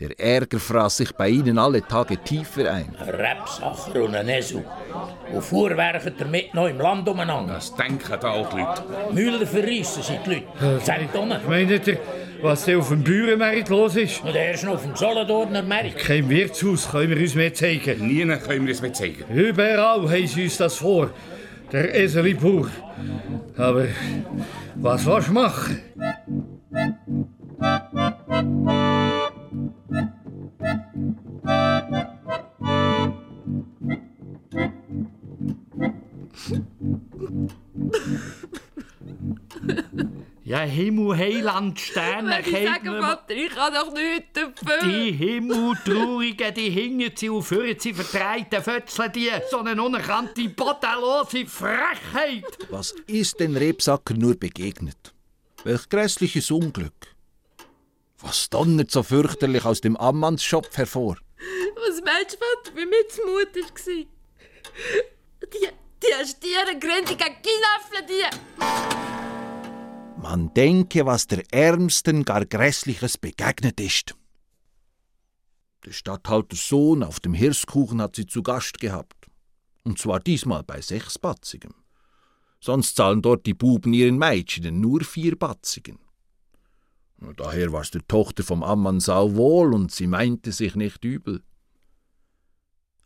Der 0.00 0.18
Ärger 0.18 0.58
fraß 0.58 0.96
sich 0.96 1.12
bei 1.12 1.28
ihnen 1.28 1.58
alle 1.58 1.86
Tage 1.86 2.16
tiefer 2.16 2.72
ein. 2.72 2.96
Ein 2.98 3.10
Rebsacher 3.10 4.02
und 4.02 4.14
ein 4.14 4.30
Esel. 4.30 4.64
Und 5.30 5.44
fuhrwerken 5.44 6.14
damit 6.16 6.54
noch 6.54 6.66
im 6.66 6.78
Land 6.78 7.06
umeinander. 7.06 7.52
Das 7.56 7.74
denken 7.76 8.16
da 8.18 8.30
auch 8.30 8.48
die 8.48 8.60
Leute. 8.60 8.82
Müller 9.12 9.46
verreissen 9.46 10.02
sind 10.02 10.20
die 10.24 10.30
Leute. 10.30 11.08
Doch 11.12 11.26
nicht. 11.26 11.46
meint 11.46 11.86
ihr, 11.86 11.98
was 12.40 12.64
da 12.64 12.78
auf 12.78 12.88
dem 12.88 13.04
Bauernmarkt 13.04 13.68
los 13.68 13.96
ist? 13.96 14.24
Und 14.24 14.34
er 14.34 14.54
ist 14.54 14.64
noch 14.64 14.76
auf 14.76 14.84
dem 14.84 14.96
Solothurner 14.96 15.62
Markt. 15.62 15.98
Kein 15.98 16.30
Wirtshaus 16.30 16.90
können 16.90 17.10
wir 17.10 17.18
uns 17.18 17.34
mehr 17.34 17.52
zeigen. 17.52 18.08
Nie 18.08 18.24
können 18.38 18.64
wir 18.64 18.72
es 18.72 18.80
mehr 18.80 18.94
zeigen. 18.94 19.22
Überall 19.34 20.08
haben 20.08 20.26
sie 20.26 20.44
uns 20.44 20.56
das 20.56 20.76
vor. 20.76 21.10
Der 21.70 21.94
Eseli-Bauer. 21.94 22.70
Aber 23.58 23.86
was 24.76 25.04
willst 25.04 25.28
du 25.28 25.32
machen? 25.32 26.53
Ja, 40.42 40.60
Himmel, 40.60 41.16
Heiland, 41.16 41.78
Sterne, 41.78 42.40
ich 42.40 42.46
sage, 42.46 43.00
Vater, 43.00 43.34
ich 43.34 43.50
kann 43.50 43.72
doch 43.72 43.92
nichts 43.92 44.32
dafür. 44.34 44.88
Die 44.88 45.12
Himmeltraurigen, 45.12 46.54
die 46.54 46.70
hingen 46.70 47.12
sie 47.14 47.30
und 47.30 47.44
führen 47.44 47.78
sie 47.78 47.94
vertreiten 47.94 48.62
Fötzeln 48.62 49.12
die. 49.12 49.30
So 49.50 49.60
eine 49.60 49.80
unerkannte, 49.80 50.48
bodenlose 50.48 51.46
Frechheit. 51.46 52.44
Was 52.68 52.94
ist 53.06 53.38
den 53.40 53.56
Rebsacker 53.56 54.14
nur 54.14 54.34
begegnet? 54.34 55.13
Welch 55.64 55.88
grässliches 55.88 56.50
Unglück! 56.50 57.16
Was 58.18 58.50
donnert 58.50 58.90
so 58.90 59.02
fürchterlich 59.02 59.64
aus 59.64 59.80
dem 59.80 59.96
Ammannsschopf 59.96 60.76
hervor? 60.76 61.16
Was 61.74 62.02
meinst 62.04 62.34
du, 62.34 62.38
Vater, 62.38 62.76
wie 62.76 62.84
mir 62.84 63.08
zumut 63.08 63.56
war? 63.56 64.04
Die, 65.52 65.68
die 66.02 66.26
Stiere 66.28 66.78
grinsen 66.78 67.16
gegen 67.16 67.36
Kinäffle, 67.42 68.06
die... 68.06 68.24
Man 70.20 70.52
denke, 70.52 71.06
was 71.06 71.26
der 71.26 71.42
Ärmsten 71.50 72.24
gar 72.26 72.44
Grässliches 72.44 73.16
begegnet 73.16 73.80
ist. 73.80 74.14
Der 75.86 75.92
Statthalters 75.92 76.68
Sohn 76.68 77.02
auf 77.02 77.20
dem 77.20 77.34
Hirskuchen 77.34 78.02
hat 78.02 78.16
sie 78.16 78.26
zu 78.26 78.42
Gast 78.42 78.80
gehabt. 78.80 79.28
Und 79.82 79.98
zwar 79.98 80.20
diesmal 80.20 80.62
bei 80.62 80.80
sechs 80.80 81.18
Batzigen. 81.18 81.74
Sonst 82.64 82.96
zahlen 82.96 83.20
dort 83.20 83.44
die 83.44 83.52
Buben 83.52 83.92
ihren 83.92 84.16
Mädchen 84.16 84.80
nur 84.80 85.04
vier 85.04 85.36
Batzigen. 85.36 85.98
Daher 87.36 87.72
war's 87.72 87.90
der 87.90 88.08
Tochter 88.08 88.42
vom 88.42 88.62
Ammann 88.62 89.00
sau 89.00 89.34
wohl 89.34 89.74
und 89.74 89.92
sie 89.92 90.06
meinte 90.06 90.50
sich 90.50 90.74
nicht 90.74 91.04
übel. 91.04 91.42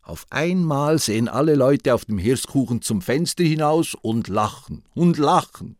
Auf 0.01 0.25
einmal 0.29 0.97
sehen 0.97 1.27
alle 1.27 1.55
Leute 1.55 1.93
auf 1.93 2.05
dem 2.05 2.19
Hirskuchen 2.19 2.81
zum 2.81 3.01
Fenster 3.01 3.43
hinaus 3.43 3.95
und 4.01 4.29
lachen 4.29 4.85
und 4.95 5.17
lachen. 5.17 5.75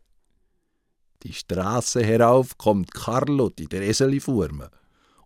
Die 1.22 1.32
Straße 1.32 2.04
herauf 2.04 2.58
kommt 2.58 2.92
Carlotti, 2.92 3.64
der 3.64 3.80
Eselifurme. 3.80 4.70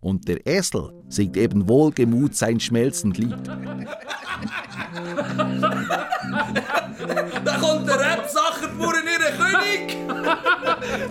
Und 0.05 0.29
der 0.29 0.47
Esel 0.47 0.93
singt 1.09 1.35
eben 1.39 1.67
wohlgemut 1.67 2.37
sein 2.37 2.61
schmelzend 2.61 3.17
Lied. 3.17 3.35
Da 7.43 7.57
kommt 7.59 7.89
der 7.89 7.99
Rebsacherbauer 7.99 8.95
in 9.01 9.09
ihren 9.09 9.33
König! 9.39 9.97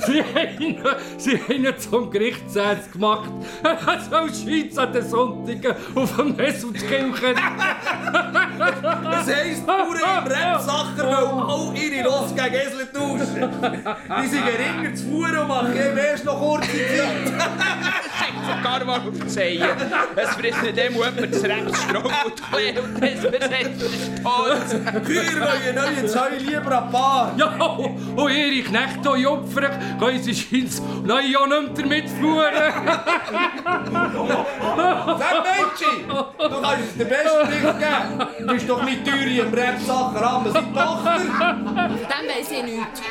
Sie 0.06 0.22
haben, 0.22 0.78
sie 1.18 1.38
haben 1.38 1.66
ihn 1.66 1.78
zum 1.80 2.12
Gerichtssatz 2.12 2.92
gemacht. 2.92 3.32
Er 3.64 4.00
soll 4.00 4.32
Schweiz 4.32 4.78
an 4.78 4.94
den 4.94 5.10
Sonntagen 5.10 5.76
auf 5.96 6.16
dem 6.16 6.40
Esselskirchen. 6.40 7.36
Das 8.60 9.28
heisst, 9.28 9.62
die 9.62 9.66
Bauern 9.66 9.98
im 9.98 10.28
Rebsacher 10.32 11.04
wollen 11.08 11.50
all 11.50 11.76
ihre 11.76 12.08
Ross 12.08 12.30
gegen 12.36 12.54
Esel 12.54 12.88
tauschen. 12.94 13.50
Die 14.22 14.28
sind 14.28 14.46
geringer 14.46 14.96
zu 14.96 15.04
fuhren 15.06 15.38
und 15.40 15.48
machen 15.48 15.76
erst 15.76 16.26
noch 16.26 16.40
kurze 16.40 16.68
Zeit. 16.68 17.34
Sogar 18.80 18.86
mal 18.86 19.14
verzeihen. 19.14 19.64
Es 20.16 20.30
frisst 20.30 20.64
nicht 20.64 20.78
dem 20.78 20.94
jemand 20.94 21.34
das 21.34 21.44
Rebstroh 21.44 22.10
und 22.26 22.52
Klee 22.52 22.80
und 22.80 23.02
das 23.02 23.22
besetzt 23.32 23.82
ist 23.82 24.24
tot. 24.24 25.06
Kühe 25.06 25.40
wollen 25.40 25.76
neue 25.76 26.06
Zäune 26.08 26.38
lieber 26.38 26.78
an 26.78 26.92
Paar. 26.92 27.34
Ja, 27.38 27.48
und 27.48 28.32
ihre 28.32 28.64
Knechte 28.64 29.10
und 29.10 29.20
Jupfer 29.20 29.70
können 30.00 30.24
sie 30.24 30.36
scheint's 30.36 30.82
nein 31.04 31.32
ja 31.32 31.46
nicht 31.48 31.88
mehr 31.88 32.02
damit 32.02 32.10
fuhren. 32.10 32.54
Sag 35.20 35.36
Mädchen, 35.44 36.08
du 36.08 36.62
kannst 36.62 36.90
es 36.90 36.98
den 36.98 37.10
besten 37.10 37.50
Licht 37.50 37.80
geben. 37.80 38.48
Du 38.48 38.54
bist 38.54 38.70
doch 38.70 38.84
nicht 38.84 39.06
teuer 39.06 39.46
im 39.46 39.54
Rebsacher 39.54 40.32
an, 40.32 40.52
seine 40.52 40.74
Tochter. 40.74 41.20
Von 41.20 41.98
dem 41.98 42.28
weiss 42.30 42.52
ich 42.52 42.64
nichts. 42.64 43.02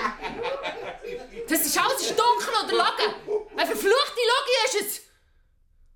Das 1.49 1.61
ist 1.61 1.79
alles 1.79 2.09
dunkel 2.09 2.55
oder 2.65 2.77
Lagen. 2.77 3.15
Eine 3.57 3.67
verfluchte 3.67 4.21
Logie 4.31 4.79
ist 4.79 4.81
es. 4.81 5.12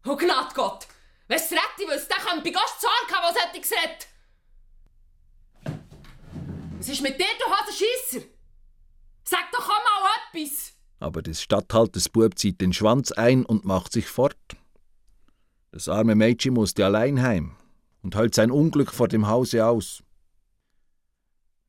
Oh 0.06 0.16
Gnade 0.16 0.54
Gott. 0.54 0.86
Es 1.28 1.50
rette 1.50 1.90
wüsste, 1.90 2.08
dann 2.08 2.24
kann 2.24 2.42
bei 2.42 2.50
Gast 2.50 2.80
zahlen, 2.80 3.22
was 3.22 3.42
hätte 3.42 3.56
ich 3.56 3.62
gesagt. 3.62 4.06
Was 6.78 6.88
ist 6.88 7.02
mit 7.02 7.18
dir, 7.18 7.26
du 7.38 7.52
Hasenschisser? 7.52 8.28
Sag 9.24 9.50
doch 9.50 9.64
auch 9.64 9.68
mal 9.68 10.10
etwas. 10.32 10.72
Aber 11.00 11.22
des 11.22 11.42
Statthalters 11.42 12.08
Bub 12.08 12.38
zieht 12.38 12.60
den 12.60 12.72
Schwanz 12.72 13.10
ein 13.10 13.44
und 13.44 13.64
macht 13.64 13.92
sich 13.92 14.06
fort. 14.06 14.36
Das 15.72 15.88
arme 15.88 16.14
Mädchen 16.14 16.54
musste 16.54 16.84
allein 16.84 17.20
heim 17.20 17.56
und 18.02 18.14
hält 18.14 18.34
sein 18.34 18.52
Unglück 18.52 18.92
vor 18.92 19.08
dem 19.08 19.26
Hause 19.26 19.66
aus. 19.66 20.04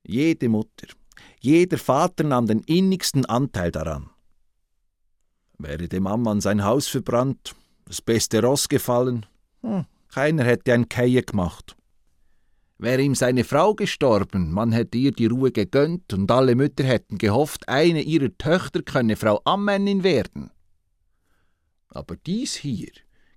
Jede 0.03 0.47
Mutter, 0.47 0.87
jeder 1.39 1.79
Vater 1.79 2.23
nahm 2.23 2.45
den 2.45 2.59
innigsten 2.59 3.25
Anteil 3.25 3.71
daran. 3.71 4.11
Wäre 5.57 5.87
dem 5.87 6.05
Ammann 6.05 6.39
sein 6.39 6.63
Haus 6.63 6.87
verbrannt, 6.87 7.55
das 7.87 8.01
beste 8.01 8.41
Ross 8.41 8.67
gefallen, 8.67 9.25
hm, 9.61 9.85
keiner 10.13 10.43
hätte 10.43 10.73
ein 10.73 10.89
Keie 10.89 11.23
gemacht. 11.23 11.75
Wäre 12.79 13.01
ihm 13.01 13.15
seine 13.15 13.43
Frau 13.43 13.73
gestorben, 13.73 14.51
man 14.51 14.71
hätte 14.71 14.97
ihr 14.97 15.11
die 15.11 15.25
Ruhe 15.25 15.51
gegönnt 15.51 16.13
und 16.13 16.29
alle 16.29 16.55
Mütter 16.55 16.83
hätten 16.83 17.17
gehofft, 17.17 17.67
eine 17.67 18.01
ihrer 18.01 18.37
Töchter 18.37 18.83
könne 18.83 19.15
Frau 19.15 19.41
Ammännin 19.45 20.03
werden. 20.03 20.51
Aber 21.89 22.15
dies 22.17 22.55
hier 22.55 22.91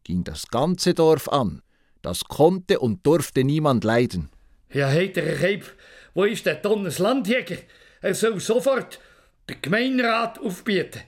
ging 0.04 0.24
das 0.24 0.48
ganze 0.48 0.92
Dorf 0.92 1.28
an, 1.28 1.62
das 2.02 2.24
konnte 2.24 2.80
und 2.80 3.06
durfte 3.06 3.44
niemand 3.44 3.84
leiden. 3.84 4.30
Ja, 4.72 4.88
hey, 4.88 5.10
der 5.12 5.36
Keib, 5.36 5.64
wo 6.12 6.24
ist 6.24 6.44
der 6.44 6.56
Donners 6.56 6.98
Landjäger? 6.98 7.56
Er 8.02 8.14
soll 8.14 8.40
sofort 8.40 9.00
den 9.48 9.62
Gemeinderat 9.62 10.38
aufbieten, 10.38 11.00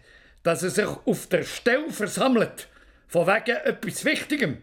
dass 0.42 0.62
er 0.62 0.70
sich 0.70 0.86
auf 0.86 1.26
der 1.26 1.44
Stelle 1.44 1.90
versammelt, 1.90 2.68
von 3.12 3.26
wegen 3.26 3.56
etwas 3.56 4.06
Wichtigem. 4.06 4.62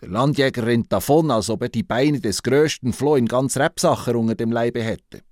Der 0.00 0.08
Landjäger 0.08 0.66
rennt 0.66 0.92
davon, 0.92 1.30
als 1.30 1.48
ob 1.48 1.62
er 1.62 1.68
die 1.68 1.84
Beine 1.84 2.20
des 2.20 2.42
größten 2.42 2.92
Floh 2.92 3.14
in 3.14 3.26
ganz 3.26 3.56
Rebsacher 3.56 4.16
unter 4.16 4.34
dem 4.34 4.50
Leibe 4.50 4.82
hätte. 4.82 5.22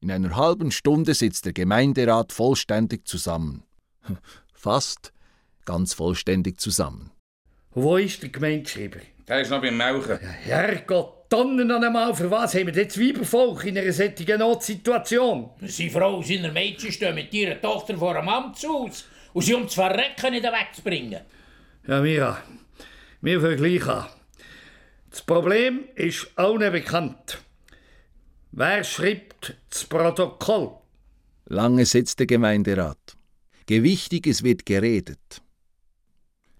In 0.00 0.12
einer 0.12 0.36
halben 0.36 0.70
Stunde 0.70 1.12
sitzt 1.14 1.44
der 1.44 1.52
Gemeinderat 1.52 2.32
vollständig 2.32 3.08
zusammen. 3.08 3.64
Fast 4.54 5.12
ganz 5.64 5.92
vollständig 5.92 6.60
zusammen. 6.60 7.10
Wo 7.72 7.96
ist 7.96 8.22
der 8.22 8.28
Gemeindeschreiber? 8.28 9.00
Der 9.26 9.40
ist 9.40 9.50
noch 9.50 9.60
beim 9.60 9.76
Melken. 9.76 10.18
Herrgott, 10.20 11.28
Tonnen 11.28 11.68
an 11.72 11.82
einmal, 11.82 12.14
für 12.14 12.30
was 12.30 12.54
haben 12.54 12.68
wir 12.68 12.74
jetzt 12.74 13.00
Weibervolk 13.00 13.64
in 13.64 13.76
einer 13.76 13.92
solchen 13.92 14.38
Notsituation? 14.38 15.50
Seine 15.62 15.90
Frau 15.90 16.18
und 16.18 16.26
seine 16.26 16.52
Mädchen 16.52 16.92
stehen 16.92 17.16
mit 17.16 17.34
ihrer 17.34 17.60
Tochter 17.60 17.98
vor 17.98 18.14
einem 18.14 18.28
Amtshaus 18.28 19.06
und 19.32 19.42
sie 19.42 19.54
um 19.54 19.68
zu 19.68 19.74
verrecken 19.74 20.30
nicht 20.30 20.44
wegzubringen. 20.44 21.22
Ja, 21.86 22.00
Mira, 22.00 22.42
wir 23.20 23.40
fangen 23.40 23.56
gleich 23.56 23.86
an. 23.86 24.06
Das 25.08 25.22
Problem 25.22 25.84
ist 25.94 26.28
allen 26.34 26.72
bekannt. 26.72 27.38
Wer 28.50 28.82
schreibt 28.82 29.56
das 29.70 29.84
Protokoll? 29.84 30.78
Lange 31.44 31.86
sitzt 31.86 32.18
der 32.18 32.26
Gemeinderat. 32.26 33.16
Gewichtiges 33.66 34.42
wird 34.42 34.66
geredet. 34.66 35.42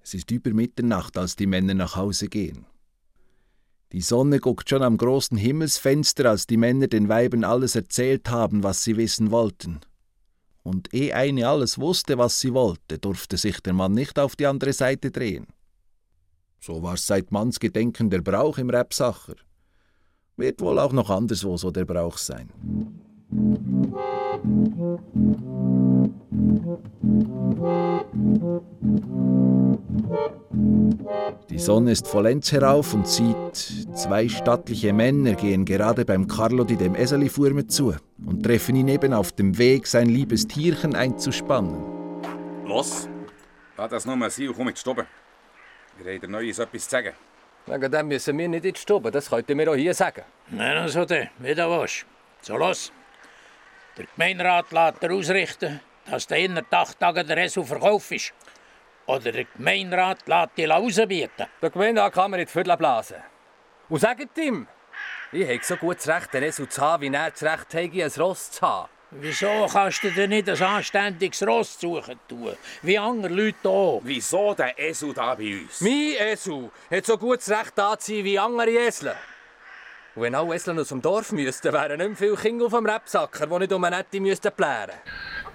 Es 0.00 0.14
ist 0.14 0.30
über 0.30 0.50
Mitternacht, 0.50 1.18
als 1.18 1.34
die 1.34 1.46
Männer 1.46 1.74
nach 1.74 1.96
Hause 1.96 2.28
gehen. 2.28 2.64
Die 3.90 4.02
Sonne 4.02 4.38
guckt 4.38 4.70
schon 4.70 4.82
am 4.84 4.96
großen 4.96 5.36
Himmelsfenster, 5.36 6.30
als 6.30 6.46
die 6.46 6.56
Männer 6.56 6.86
den 6.86 7.08
Weibern 7.08 7.42
alles 7.42 7.74
erzählt 7.74 8.30
haben, 8.30 8.62
was 8.62 8.84
sie 8.84 8.96
wissen 8.96 9.32
wollten. 9.32 9.80
Und 10.66 10.92
ehe 10.92 11.14
eine 11.14 11.46
alles 11.46 11.78
wusste, 11.78 12.18
was 12.18 12.40
sie 12.40 12.52
wollte, 12.52 12.98
durfte 12.98 13.36
sich 13.36 13.60
der 13.60 13.72
Mann 13.72 13.92
nicht 13.92 14.18
auf 14.18 14.34
die 14.34 14.46
andere 14.46 14.72
Seite 14.72 15.12
drehen. 15.12 15.46
So 16.58 16.82
war's 16.82 17.06
seit 17.06 17.30
Mannsgedenken 17.30 18.10
der 18.10 18.20
Brauch 18.20 18.58
im 18.58 18.70
Rebsacher. 18.70 19.36
Wird 20.36 20.60
wohl 20.60 20.80
auch 20.80 20.92
noch 20.92 21.08
anderswo 21.08 21.56
so 21.56 21.70
der 21.70 21.84
Brauch 21.84 22.18
sein. 22.18 22.50
Die 31.50 31.58
Sonne 31.58 31.92
ist 31.92 32.06
vollends 32.06 32.52
herauf 32.52 32.94
und 32.94 33.06
sieht, 33.06 33.54
zwei 33.94 34.28
stattliche 34.28 34.92
Männer 34.92 35.34
gehen 35.34 35.64
gerade 35.64 36.04
beim 36.04 36.26
Carlodi 36.28 36.76
dem 36.76 36.94
Eselifurme 36.94 37.66
zu 37.66 37.94
und 38.24 38.42
treffen 38.42 38.76
ihn 38.76 38.88
eben 38.88 39.12
auf 39.12 39.32
dem 39.32 39.56
Weg, 39.58 39.86
sein 39.86 40.08
liebes 40.08 40.46
Tierchen 40.46 40.94
einzuspannen. 40.94 41.76
Los, 42.66 43.08
lass 43.76 43.90
das 43.90 44.06
nur 44.06 44.16
mal 44.16 44.30
sein 44.30 44.48
und 44.48 44.56
komm 44.56 44.68
jetzt 44.68 44.80
stoppen. 44.80 45.06
Wir 45.98 46.12
haben 46.12 46.20
dir 46.20 46.28
Neues 46.28 46.58
etwas 46.58 46.84
zu 46.84 46.90
sagen. 46.90 47.12
Wegen 47.66 47.90
dem 47.90 48.08
müssen 48.08 48.38
wir 48.38 48.48
nicht 48.48 48.64
in 48.64 48.72
die 48.72 48.78
Stube, 48.78 49.10
das 49.10 49.28
könnt 49.28 49.48
ihr 49.48 49.56
mir 49.56 49.70
auch 49.70 49.76
hier 49.76 49.94
sagen. 49.94 50.22
Nein, 50.50 50.76
also 50.76 51.04
dann, 51.04 51.28
wie 51.38 51.54
du 51.54 51.68
willst. 51.68 52.06
So 52.42 52.56
los. 52.56 52.92
Der 53.96 54.04
Gemeinderat 54.14 54.72
lässt 54.72 55.02
dir 55.02 55.12
ausrichten, 55.12 55.80
dass 56.10 56.26
der 56.26 56.38
innerhalb 56.38 56.72
acht 56.72 57.00
Tagen 57.00 57.26
der 57.26 57.36
Resu 57.36 57.64
verkauft 57.64 58.12
ist. 58.12 58.34
Oder 59.06 59.32
der 59.32 59.44
Gemeinderat 59.44 60.26
lässt 60.26 60.58
dich 60.58 60.68
rausbieten. 60.68 61.46
Der 61.62 61.70
Gemeinderat 61.70 62.12
kann 62.12 62.30
mir 62.30 62.44
die 62.44 62.46
Viertel 62.46 62.76
blasen. 62.76 63.22
Und 63.88 64.00
sagt 64.00 64.36
ihm, 64.36 64.66
ich 65.32 65.48
habe 65.48 65.60
so 65.62 65.76
gut 65.76 65.96
das 65.96 66.08
Recht, 66.08 66.34
ein 66.34 66.42
Resu 66.42 66.66
zu 66.66 66.82
haben, 66.82 67.02
wie 67.04 67.14
er 67.16 67.30
das 67.30 67.42
Recht 67.42 67.74
habe, 67.74 68.04
ein 68.04 68.20
Ross 68.20 68.50
zu 68.50 68.60
haben. 68.62 68.88
Wieso 69.12 69.66
kannst 69.72 70.02
du 70.02 70.10
dir 70.10 70.28
nicht 70.28 70.48
ein 70.50 70.62
anständiges 70.62 71.46
Ross 71.46 71.80
suchen 71.80 72.18
tun? 72.28 72.54
Wie 72.82 72.98
andere 72.98 73.32
Leute 73.32 73.68
auch. 73.68 74.00
Wieso 74.04 74.52
der 74.52 74.78
Esel 74.78 75.14
da 75.14 75.34
bei 75.34 75.60
uns? 75.60 75.80
Mein 75.80 76.16
Esel 76.18 76.70
hat 76.90 77.06
so 77.06 77.16
gutes 77.16 77.48
Recht 77.48 77.78
anzuziehen 77.78 78.24
wie 78.24 78.38
andere 78.38 78.70
Esel. 78.70 79.14
Und 80.16 80.22
wenn 80.22 80.34
alle 80.34 80.54
Esel 80.54 80.80
aus 80.80 80.88
dem 80.88 81.02
Dorf 81.02 81.30
müssten, 81.32 81.72
wären 81.74 81.98
nicht 81.98 82.08
mehr 82.08 82.16
viele 82.16 82.36
Kinder 82.36 82.64
auf 82.64 82.72
dem 82.72 82.86
Rebsacker, 82.86 83.46
die 83.46 83.58
nicht 83.58 83.72
um 83.72 83.84
eine 83.84 83.98
Nette 83.98 84.18
müssten 84.18 84.50
plären. 84.50 84.96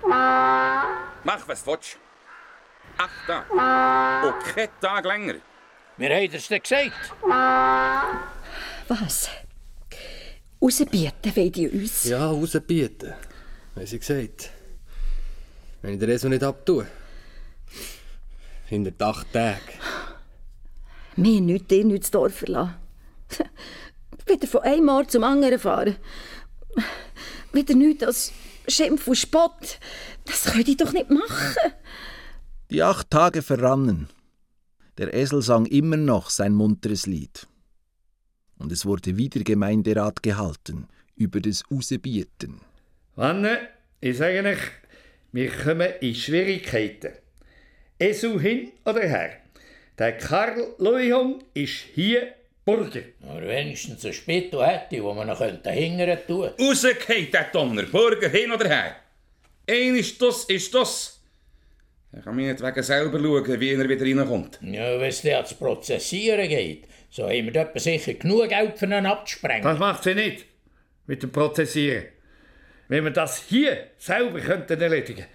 Mach, 0.07 1.47
was 1.47 1.63
du 1.63 1.71
willst. 1.71 1.97
Ach, 2.97 3.09
da. 3.27 4.21
Und 4.27 4.39
kein 4.45 4.69
Tag 4.79 5.05
länger. 5.05 5.35
Wir 5.97 6.09
haben 6.15 6.29
es 6.31 6.47
dir 6.47 6.59
gesagt. 6.59 7.13
Was? 8.87 9.29
Rausbieten 10.61 11.35
wollt 11.35 11.57
ihr 11.57 11.73
uns? 11.73 12.03
Ja, 12.03 12.27
rausbieten. 12.27 13.15
Haben 13.75 13.85
sie 13.87 13.97
gesagt. 13.97 14.51
Wenn 15.81 15.93
ich 15.93 15.99
den 15.99 16.09
Esel 16.09 16.29
nicht 16.29 16.43
abtue. 16.43 16.85
Hinter 18.67 19.07
acht 19.07 19.33
Tagen. 19.33 19.57
Wir 21.15 21.41
nicht, 21.41 21.71
ihr 21.71 21.83
nicht 21.83 22.03
das 22.03 22.11
Dorf 22.11 22.35
verlassen. 22.35 22.75
Wieder 24.27 24.47
von 24.47 24.61
einem 24.61 24.89
Ort 24.89 25.11
zum 25.11 25.23
anderen 25.23 25.59
fahren. 25.59 25.95
Wieder 27.53 27.75
nichts 27.75 28.03
als 28.03 28.31
Schimpf 28.67 29.07
und 29.07 29.15
Spott. 29.15 29.79
Das 30.25 30.45
könnt 30.45 30.67
ihr 30.67 30.77
doch 30.77 30.93
nicht 30.93 31.09
machen. 31.09 31.55
Die 32.69 32.83
acht 32.83 33.09
Tage 33.09 33.41
verrannen. 33.41 34.07
Der 34.97 35.13
Esel 35.13 35.41
sang 35.41 35.65
immer 35.65 35.97
noch 35.97 36.29
sein 36.29 36.53
munteres 36.53 37.05
Lied. 37.05 37.47
Und 38.57 38.71
es 38.71 38.85
wurde 38.85 39.17
wieder 39.17 39.41
Gemeinderat 39.43 40.21
gehalten 40.21 40.87
über 41.15 41.41
das 41.41 41.63
Rausbieten. 41.71 42.61
Wanne, 43.15 43.59
ich 43.99 44.17
sage 44.17 44.43
euch, 44.47 44.59
wir 45.31 45.51
kommen 45.51 45.89
in 46.01 46.15
Schwierigkeiten. 46.15 47.13
Esel 47.99 48.39
hin 48.39 48.71
oder 48.85 49.01
her. 49.01 49.31
Der 49.97 50.17
Karl 50.17 50.73
Leuhung 50.77 51.43
ist 51.53 51.85
hier 51.93 52.33
Burger. 52.63 53.01
Nur 53.19 53.41
wenigstens 53.41 54.05
ein 54.05 54.13
Spittel 54.13 54.65
hätte, 54.65 55.03
wo 55.03 55.13
man 55.13 55.27
noch 55.27 55.39
hingern 55.39 56.17
tun 56.27 56.49
könnte. 56.55 56.63
Rausgeht 56.63 57.33
der 57.33 57.45
Donner, 57.51 57.83
Burger 57.83 58.29
hin 58.29 58.51
oder 58.51 58.67
her. 58.67 58.95
Ein 59.69 59.95
ist 59.95 60.21
das, 60.21 60.45
ist 60.45 60.73
das. 60.73 61.21
Er 62.11 62.21
kann 62.21 62.35
mir 62.35 62.51
nicht 62.51 62.61
wegen 62.63 62.83
selber 62.83 63.19
schauen, 63.19 63.59
wie 63.59 63.73
er 63.73 63.89
wieder 63.89 64.05
reinkommt. 64.05 64.59
Ja, 64.61 64.99
wenn 64.99 65.09
es 65.09 65.21
dir 65.21 65.37
ans 65.37 65.53
Prozessieren 65.53 66.47
geht, 66.49 66.85
so 67.09 67.23
haben 67.23 67.45
wir 67.45 67.51
dort 67.51 67.79
sicher 67.79 68.13
genug 68.15 68.49
Geld 68.49 68.77
für 68.77 68.85
ihn 68.85 69.05
abzusprengen. 69.05 69.63
Das 69.63 69.79
macht 69.79 70.03
sie 70.03 70.13
nicht. 70.13 70.45
Mit 71.07 71.23
dem 71.23 71.31
Prozessieren. 71.31 72.05
Wenn 72.89 73.05
wir 73.05 73.11
das 73.11 73.43
hier 73.47 73.87
selber 73.97 74.41
könnten 74.41 74.81
erledigen 74.81 75.25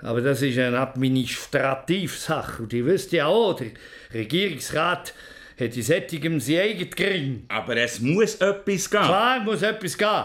Aber 0.00 0.20
das 0.20 0.40
ist 0.42 0.58
eine 0.58 0.78
Administrativsache. 0.78 2.62
Und 2.62 2.72
ihr 2.72 2.86
wisst 2.86 3.10
ja 3.10 3.26
auch, 3.26 3.54
der 3.54 3.72
Regierungsrat 4.14 5.12
hat 5.60 5.76
in 5.76 5.82
sättigem 5.82 6.40
sein 6.40 6.58
eigenes 6.58 6.94
Gering. 6.94 7.44
Aber 7.48 7.76
es 7.76 8.00
muss 8.00 8.36
etwas 8.36 8.90
gehen. 8.90 9.02
Klar 9.02 9.40
muss 9.40 9.62
etwas 9.62 9.96
gehen. 9.96 10.24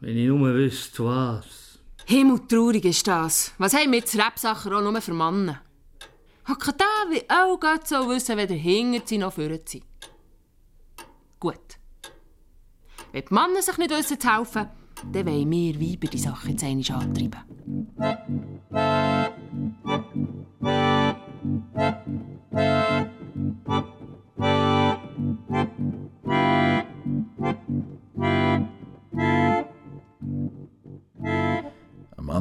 Wenn 0.00 0.16
ich 0.16 0.28
nur 0.28 0.54
wüsste, 0.54 1.04
was. 1.04 1.78
Himmeltraurig 2.06 2.84
ist 2.84 3.06
das. 3.06 3.52
Was 3.58 3.74
haben 3.74 3.92
wir 3.92 3.98
jetzt 3.98 4.16
Rebsacher 4.16 4.76
auch 4.76 4.82
nur 4.82 5.00
für 5.00 5.14
Männer? 5.14 5.60
Hocken 6.48 6.74
da 6.76 7.10
wie 7.10 7.22
auch 7.28 7.60
Gott 7.60 7.86
so 7.86 8.08
wissen, 8.08 8.36
weder 8.36 8.54
hinter 8.54 9.06
sie 9.06 9.18
noch 9.18 9.34
vorne 9.34 9.60
sie. 9.64 9.82
Gut. 11.38 11.78
Wenn 13.12 13.24
die 13.24 13.34
Männer 13.34 13.62
sich 13.62 13.78
nicht 13.78 13.90
wissen 13.90 14.18
zu 14.18 14.36
helfen, 14.36 14.68
dann 15.12 15.26
wollen 15.26 15.50
wir 15.50 15.80
Weiber 15.80 16.08
die 16.08 16.18
Sache 16.18 16.50
jetzt 16.50 16.64
einmal 16.64 17.02
antreiben. 17.02 18.49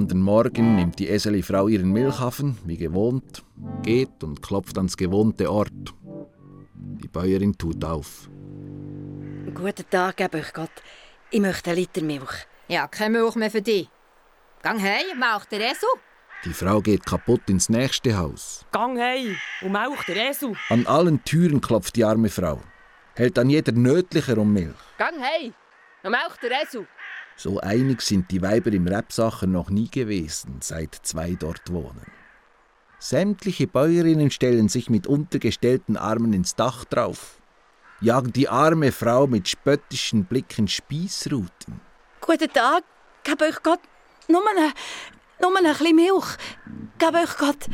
Am 0.09 0.13
anderen 0.13 0.25
Morgen 0.25 0.75
nimmt 0.75 0.97
die 0.97 1.07
Eseli-Frau 1.07 1.67
ihren 1.67 1.91
Milchaffen, 1.91 2.57
wie 2.65 2.77
gewohnt, 2.77 3.43
geht 3.83 4.23
und 4.23 4.41
klopft 4.41 4.75
ans 4.77 4.97
gewohnte 4.97 5.51
Ort. 5.51 5.93
Die 6.73 7.07
Bäuerin 7.07 7.55
tut 7.55 7.85
auf. 7.85 8.27
Guten 9.53 9.87
Tag, 9.87 10.17
gebe 10.17 10.39
euch 10.39 10.51
Gott. 10.51 10.71
Ich 11.29 11.39
möchte 11.39 11.69
einen 11.69 11.79
Liter 11.81 12.01
Milch. 12.01 12.47
Ja, 12.67 12.87
keine 12.87 13.19
Milch 13.19 13.35
mehr 13.35 13.51
für 13.51 13.61
dich. 13.61 13.87
Gang 14.63 14.81
heim, 14.81 15.19
mach 15.19 15.45
der 15.45 15.59
Esel. 15.59 15.89
Die 16.43 16.53
Frau 16.53 16.81
geht 16.81 17.05
kaputt 17.05 17.47
ins 17.47 17.69
nächste 17.69 18.17
Haus. 18.17 18.65
Gang 18.71 18.97
heim 18.97 19.35
und 19.61 19.71
melch 19.73 20.05
der 20.07 20.31
Esel. 20.31 20.55
An 20.69 20.87
allen 20.87 21.23
Türen 21.23 21.61
klopft 21.61 21.95
die 21.95 22.03
arme 22.03 22.29
Frau. 22.29 22.59
Hält 23.13 23.37
an 23.37 23.51
jeder 23.51 23.73
nötlicher 23.73 24.39
um 24.39 24.53
Milch. 24.53 24.73
Gang 24.97 25.21
heim 25.21 25.53
und 26.01 26.09
melch 26.09 26.35
der 26.41 26.63
Esel. 26.63 26.87
So 27.39 27.61
einig 27.61 28.01
sind 28.01 28.31
die 28.31 28.41
Weiber 28.41 28.73
im 28.73 28.85
Rebsacher 28.85 29.47
noch 29.47 29.69
nie 29.69 29.89
gewesen, 29.89 30.57
seit 30.59 30.93
zwei 31.03 31.35
dort 31.39 31.71
wohnen. 31.71 32.05
Sämtliche 32.99 33.65
Bäuerinnen 33.65 34.29
stellen 34.29 34.67
sich 34.67 34.89
mit 34.89 35.07
untergestellten 35.07 35.95
Armen 35.95 36.33
ins 36.33 36.55
Dach 36.55 36.83
drauf, 36.83 37.39
jagen 38.01 38.33
die 38.33 38.49
arme 38.49 38.91
Frau 38.91 39.25
mit 39.25 39.47
spöttischen 39.47 40.25
Blicken 40.25 40.67
Spießruten. 40.67 41.79
Guten 42.19 42.51
Tag, 42.51 42.83
gebe 43.23 43.45
euch 43.45 43.63
Gott 43.63 43.79
nur 44.27 44.41
ein, 44.41 44.73
nur 45.41 45.57
ein 45.57 45.63
bisschen 45.63 45.95
Milch. 45.95 46.35
Gebe 46.97 47.19
euch 47.19 47.37
Gott. 47.37 47.67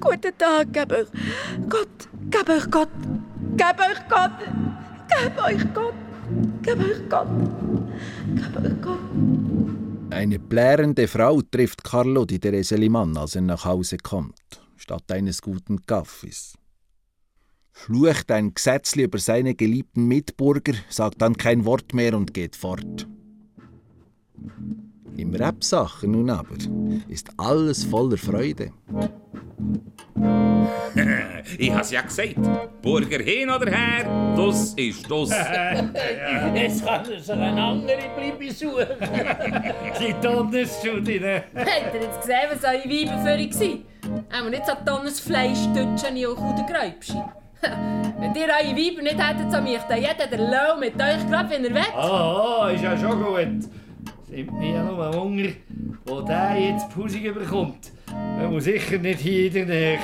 Guten 0.00 0.36
Tag, 0.36 0.70
gebe 0.70 0.96
euch 0.98 1.08
Gott. 1.66 2.08
Gebe 2.28 2.52
euch 2.52 2.70
Gott. 2.70 2.90
Gebe 3.56 3.82
euch 3.84 4.08
Gott. 4.10 4.32
Gebe 5.16 5.42
euch 5.42 5.72
Gott. 5.72 5.72
Gebe 5.72 5.72
euch 5.72 5.74
Gott. 5.74 5.94
Gebe 6.62 6.84
euch 6.84 7.08
Gott. 7.08 7.71
Eine 10.10 10.38
plärrende 10.38 11.08
Frau 11.08 11.40
trifft 11.42 11.84
Carlo 11.84 12.24
die 12.24 12.38
Tereselimann, 12.38 13.16
als 13.16 13.34
er 13.34 13.42
nach 13.42 13.64
Hause 13.64 13.96
kommt, 13.96 14.62
statt 14.76 15.10
eines 15.10 15.40
guten 15.40 15.84
Kaffees. 15.86 16.54
Flucht 17.72 18.30
ein 18.30 18.54
Gesetzli 18.54 19.04
über 19.04 19.18
seine 19.18 19.54
geliebten 19.54 20.06
Mitbürger, 20.06 20.74
sagt 20.88 21.22
dann 21.22 21.36
kein 21.36 21.64
Wort 21.64 21.94
mehr 21.94 22.16
und 22.16 22.34
geht 22.34 22.54
fort. 22.54 23.08
Im 25.16 25.34
Rebsacher 25.34 26.06
nun 26.06 26.30
aber 26.30 26.56
ist 27.08 27.30
alles 27.38 27.84
voller 27.84 28.18
Freude. 28.18 28.72
ich 31.58 31.72
hab's 31.72 31.90
ja 31.90 32.02
gesagt. 32.02 32.36
Burger 32.82 33.22
hin 33.22 33.50
oder 33.50 33.70
her, 33.70 34.34
das 34.36 34.74
ist 34.74 35.10
das. 35.10 35.30
Jetzt 36.54 36.84
kann 36.86 37.04
er 37.10 37.20
sich 37.20 37.32
eine 37.32 37.62
andere 37.62 37.98
Bleibe 38.16 38.52
suchen. 38.52 38.86
Die 40.00 40.12
Tonnenstudine. 40.14 41.44
Habt 41.54 41.94
ihr 41.94 42.00
jetzt 42.02 42.20
gesehen, 42.20 42.48
was 42.50 42.64
eure 42.64 42.84
Weiber 42.84 43.18
für 43.18 43.32
euch 43.32 43.60
waren? 43.60 43.84
Auch 44.32 44.50
nicht 44.50 44.66
so 44.66 44.72
Tonnen 44.84 45.12
Fleisch, 45.12 45.58
Stütschen 45.58 46.26
und 46.26 46.58
der 46.58 46.66
Gräubschi. 46.66 47.22
Wenn 48.18 48.34
ihr 48.34 48.42
eure 48.42 48.76
Weiber 48.76 49.02
nicht 49.02 49.18
hättet, 49.18 49.52
so 49.52 49.60
mich 49.60 49.78
dann 49.88 50.00
jeder 50.00 50.26
der 50.26 50.38
Lohn 50.38 50.80
mit 50.80 50.94
euch 50.94 51.28
gerade, 51.28 51.50
wenn 51.50 51.64
er 51.64 51.74
will. 51.74 51.94
Ah, 51.94 52.70
ist 52.74 52.82
ja 52.82 52.96
schon 52.98 53.22
gut. 53.22 53.70
Sind 54.28 54.52
mir 54.58 54.74
ja 54.74 54.82
nur 54.82 55.10
Hunger, 55.14 55.50
wo 56.04 56.20
der 56.22 56.58
jetzt 56.58 56.90
Pusing 56.90 57.32
bekommt. 57.34 57.92
Er 58.12 58.48
muss 58.48 58.64
sicher 58.64 58.98
nicht 58.98 59.20
hier 59.20 59.46
in 59.46 59.52
der 59.52 59.66
Nähe. 59.66 59.98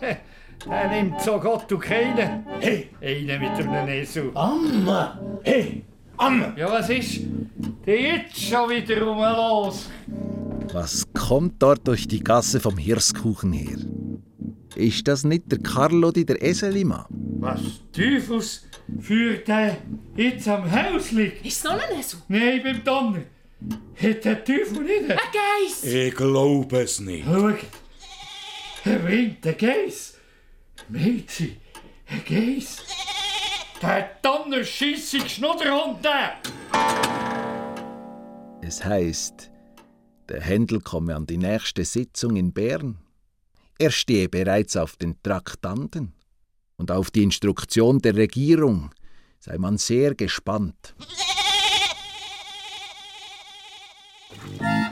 Der 0.66 0.88
nimmt 0.90 1.20
so 1.20 1.40
Gott 1.40 1.70
und 1.72 1.80
keinen. 1.80 2.46
Hey, 2.60 2.88
einer 3.00 3.38
mit 3.38 3.66
einem 3.66 3.88
Esel. 3.88 4.30
Amme! 4.34 5.40
Hey, 5.42 5.82
Amme! 6.16 6.54
Ja, 6.56 6.70
was 6.70 6.88
ist? 6.88 7.20
Der 7.84 8.00
jetzt 8.00 8.40
schon 8.40 8.70
wieder 8.70 9.02
rum 9.02 9.18
los. 9.18 9.90
Was 10.72 11.04
kommt 11.12 11.60
dort 11.60 11.86
durch 11.88 12.06
die 12.06 12.20
Gasse 12.20 12.60
vom 12.60 12.78
Hirskuchen 12.78 13.52
her? 13.52 13.78
Ist 14.76 15.06
das 15.08 15.24
nicht 15.24 15.50
der 15.50 15.58
Carlo, 15.58 16.12
die 16.12 16.24
der 16.24 16.40
Eselimann? 16.42 17.06
Was 17.40 17.60
Teufels 17.92 18.64
führt 19.00 19.48
der 19.48 19.78
jetzt 20.16 20.48
am 20.48 20.70
Haus 20.70 21.10
liegt? 21.10 21.44
Ist 21.44 21.58
es 21.58 21.64
noch 21.64 21.72
ein 21.72 21.98
Esel? 21.98 22.20
Nein, 22.28 22.60
beim 22.62 22.84
Donner. 22.84 23.22
Hat 23.96 24.24
der 24.24 24.44
Teufel 24.44 24.82
nicht? 24.82 25.10
Ein 25.10 25.16
Geiss! 25.16 25.84
Ich 25.84 26.14
glaube 26.14 26.80
es 26.80 27.00
nicht. 27.00 27.24
Schau, 27.24 27.52
er 28.84 29.08
winkt, 29.08 29.46
ein 29.46 29.56
Geiss. 29.56 30.14
Mädchen, 30.88 31.56
ein 32.06 32.24
Geiss. 32.24 32.78
Der 33.80 34.10
Donner 34.22 34.64
schissig 34.64 35.30
Schnudderhund, 35.30 36.04
der! 36.04 36.36
Es 38.62 38.84
heißt, 38.84 39.50
der 40.28 40.40
Händel 40.40 40.80
komme 40.80 41.14
an 41.14 41.26
die 41.26 41.38
nächste 41.38 41.84
Sitzung 41.84 42.36
in 42.36 42.52
Bern. 42.52 42.98
Er 43.78 43.90
stehe 43.90 44.28
bereits 44.28 44.76
auf 44.76 44.96
den 44.96 45.20
Traktanten 45.22 46.12
und 46.76 46.90
auf 46.90 47.10
die 47.10 47.22
Instruktion 47.22 47.98
der 48.00 48.16
Regierung 48.16 48.90
sei 49.42 49.58
man 49.58 49.76
sehr 49.76 50.14
gespannt. 50.14 50.94
Thank 54.62 54.91